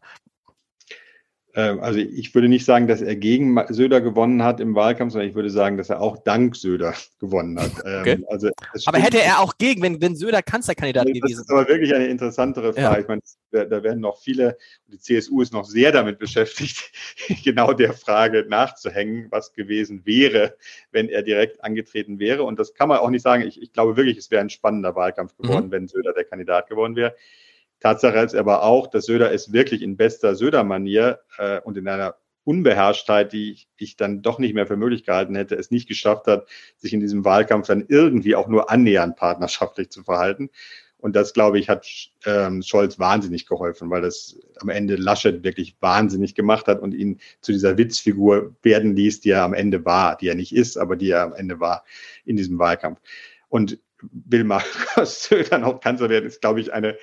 [1.57, 5.27] Ähm, also ich würde nicht sagen, dass er gegen Söder gewonnen hat im Wahlkampf, sondern
[5.27, 7.71] ich würde sagen, dass er auch dank Söder gewonnen hat.
[7.83, 8.23] Ähm, okay.
[8.29, 8.49] Also
[8.85, 11.31] aber hätte er auch gegen, wenn, wenn Söder Kanzlerkandidat gewesen wäre?
[11.31, 12.95] Das ist aber wirklich eine interessantere Frage.
[12.95, 12.99] Ja.
[12.99, 14.55] Ich meine, da werden noch viele,
[14.85, 16.91] die CSU ist noch sehr damit beschäftigt,
[17.43, 20.55] genau der Frage nachzuhängen, was gewesen wäre,
[20.91, 22.43] wenn er direkt angetreten wäre.
[22.43, 23.41] Und das kann man auch nicht sagen.
[23.47, 25.71] Ich, ich glaube wirklich, es wäre ein spannender Wahlkampf geworden, mhm.
[25.71, 27.15] wenn Söder der Kandidat geworden wäre.
[27.79, 32.15] Tatsache ist aber auch, dass Söder es wirklich in bester Söder-Manier äh, und in einer
[32.43, 36.47] Unbeherrschtheit, die ich, dann doch nicht mehr für möglich gehalten hätte, es nicht geschafft hat,
[36.77, 40.49] sich in diesem Wahlkampf dann irgendwie auch nur annähernd partnerschaftlich zu verhalten.
[40.99, 41.85] Und das, glaube ich, hat
[42.25, 47.19] ähm, Scholz wahnsinnig geholfen, weil das am Ende Laschet wirklich wahnsinnig gemacht hat und ihn
[47.41, 50.95] zu dieser Witzfigur werden ließ, die er am Ende war, die er nicht ist, aber
[50.95, 51.83] die er am Ende war
[52.25, 52.99] in diesem Wahlkampf.
[53.49, 53.79] Und
[54.11, 56.97] will Markus Söder noch Kanzler werden, ist, glaube ich, eine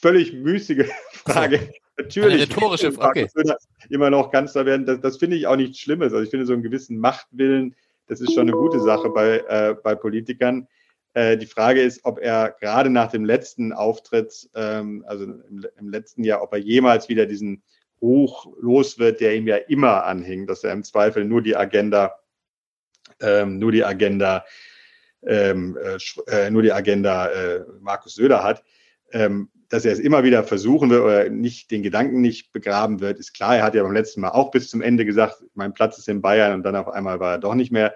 [0.00, 1.72] völlig müßige Frage.
[1.96, 2.34] Natürlich.
[2.34, 3.28] Eine rhetorische Frage.
[3.34, 3.54] Okay.
[3.90, 4.86] Immer noch Kanzler werden.
[4.86, 6.12] Das, das finde ich auch nichts Schlimmes.
[6.12, 7.74] Also ich finde so einen gewissen Machtwillen,
[8.06, 10.66] das ist schon eine gute Sache bei, äh, bei Politikern.
[11.14, 15.88] Äh, die Frage ist, ob er gerade nach dem letzten Auftritt, ähm, also im, im,
[15.90, 17.62] letzten Jahr, ob er jemals wieder diesen
[18.00, 22.18] Hoch los wird, der ihm ja immer anhing, dass er im Zweifel nur die Agenda,
[23.20, 24.44] ähm, nur die Agenda,
[25.22, 25.98] ähm, äh,
[26.30, 27.28] äh nur die Agenda
[27.80, 28.64] Markus Söder hat
[29.12, 33.20] ähm, dass er es immer wieder versuchen wird oder nicht den Gedanken nicht begraben wird,
[33.20, 33.56] ist klar.
[33.56, 36.20] Er hat ja beim letzten Mal auch bis zum Ende gesagt, mein Platz ist in
[36.20, 37.94] Bayern und dann auf einmal war er doch nicht mehr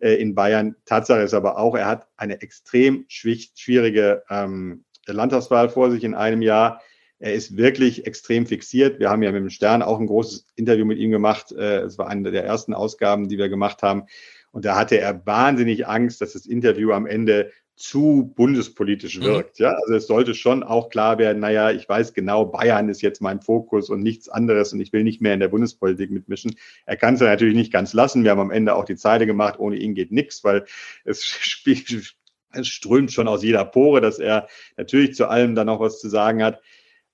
[0.00, 0.76] äh, in Bayern.
[0.84, 6.42] Tatsache ist aber auch, er hat eine extrem schwierige ähm, Landtagswahl vor sich in einem
[6.42, 6.82] Jahr.
[7.18, 9.00] Er ist wirklich extrem fixiert.
[9.00, 11.52] Wir haben ja mit dem Stern auch ein großes Interview mit ihm gemacht.
[11.52, 14.04] Äh, es war eine der ersten Ausgaben, die wir gemacht haben.
[14.50, 19.24] Und da hatte er wahnsinnig Angst, dass das Interview am Ende zu bundespolitisch mhm.
[19.24, 19.58] wirkt.
[19.58, 19.64] Mhm.
[19.64, 23.20] Ja, also es sollte schon auch klar werden, naja, ich weiß genau, Bayern ist jetzt
[23.20, 26.56] mein Fokus und nichts anderes und ich will nicht mehr in der Bundespolitik mitmischen.
[26.86, 28.22] Er kann es ja natürlich nicht ganz lassen.
[28.22, 30.64] Wir haben am Ende auch die Zeile gemacht, ohne ihn geht nichts, weil
[31.04, 32.14] es spielt,
[32.52, 36.08] es strömt schon aus jeder Pore, dass er natürlich zu allem dann noch was zu
[36.08, 36.60] sagen hat.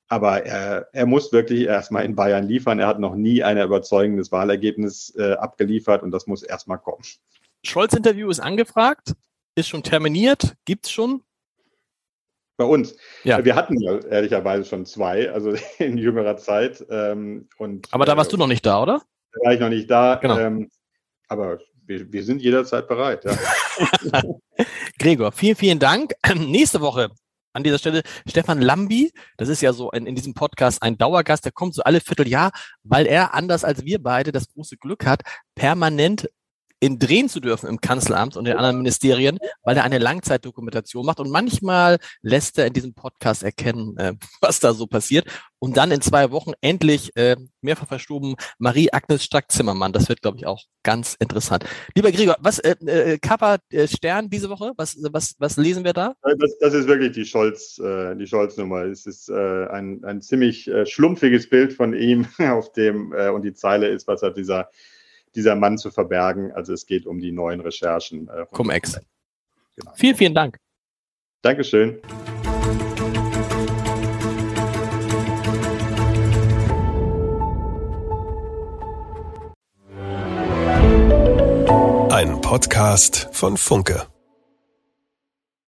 [0.09, 2.81] Aber er, er muss wirklich erstmal in Bayern liefern.
[2.81, 7.05] Er hat noch nie ein überzeugendes Wahlergebnis äh, abgeliefert und das muss erstmal kommen.
[7.63, 9.15] Scholz-Interview ist angefragt.
[9.61, 10.55] Ist schon terminiert?
[10.65, 11.23] Gibt es schon?
[12.57, 12.97] Bei uns.
[13.25, 13.45] Ja.
[13.45, 16.83] Wir hatten ja ehrlicherweise schon zwei, also in jüngerer Zeit.
[16.89, 19.03] Ähm, und, aber da warst äh, du noch nicht da, oder?
[19.35, 20.15] Da war ich noch nicht da.
[20.15, 20.39] Genau.
[20.39, 20.71] Ähm,
[21.29, 23.27] aber wir, wir, sind jederzeit bereit.
[23.27, 24.23] Ja.
[24.99, 26.15] Gregor, vielen, vielen Dank.
[26.35, 27.11] Nächste Woche
[27.53, 29.13] an dieser Stelle Stefan Lambi.
[29.37, 31.45] Das ist ja so ein, in diesem Podcast ein Dauergast.
[31.45, 32.51] Der kommt so alle Vierteljahr,
[32.83, 35.21] weil er anders als wir beide das große Glück hat,
[35.55, 36.31] permanent
[36.81, 41.21] in drehen zu dürfen im Kanzleramt und in anderen Ministerien, weil er eine Langzeitdokumentation macht.
[41.21, 45.27] Und manchmal lässt er in diesem Podcast erkennen, äh, was da so passiert.
[45.59, 49.93] Und dann in zwei Wochen endlich äh, mehrfach verstorben Marie-Agnes Strack-Zimmermann.
[49.93, 51.65] Das wird, glaube ich, auch ganz interessant.
[51.95, 54.73] Lieber Gregor, was äh, äh, Kappa äh, Stern diese Woche?
[54.79, 56.15] Was, was, was lesen wir da?
[56.23, 58.85] Das, das ist wirklich die Scholz, äh, die Scholz-Nummer.
[58.85, 63.43] Es ist äh, ein, ein ziemlich äh, schlumpfiges Bild von ihm, auf dem äh, und
[63.43, 64.71] die Zeile ist, was hat dieser
[65.35, 66.53] dieser Mann zu verbergen.
[66.53, 68.29] Also es geht um die neuen Recherchen.
[68.29, 69.01] Äh, Cum-Ex.
[69.77, 69.93] Genau.
[69.95, 70.57] Vielen, vielen Dank.
[71.43, 72.01] Dankeschön.
[82.11, 84.07] Ein Podcast von Funke.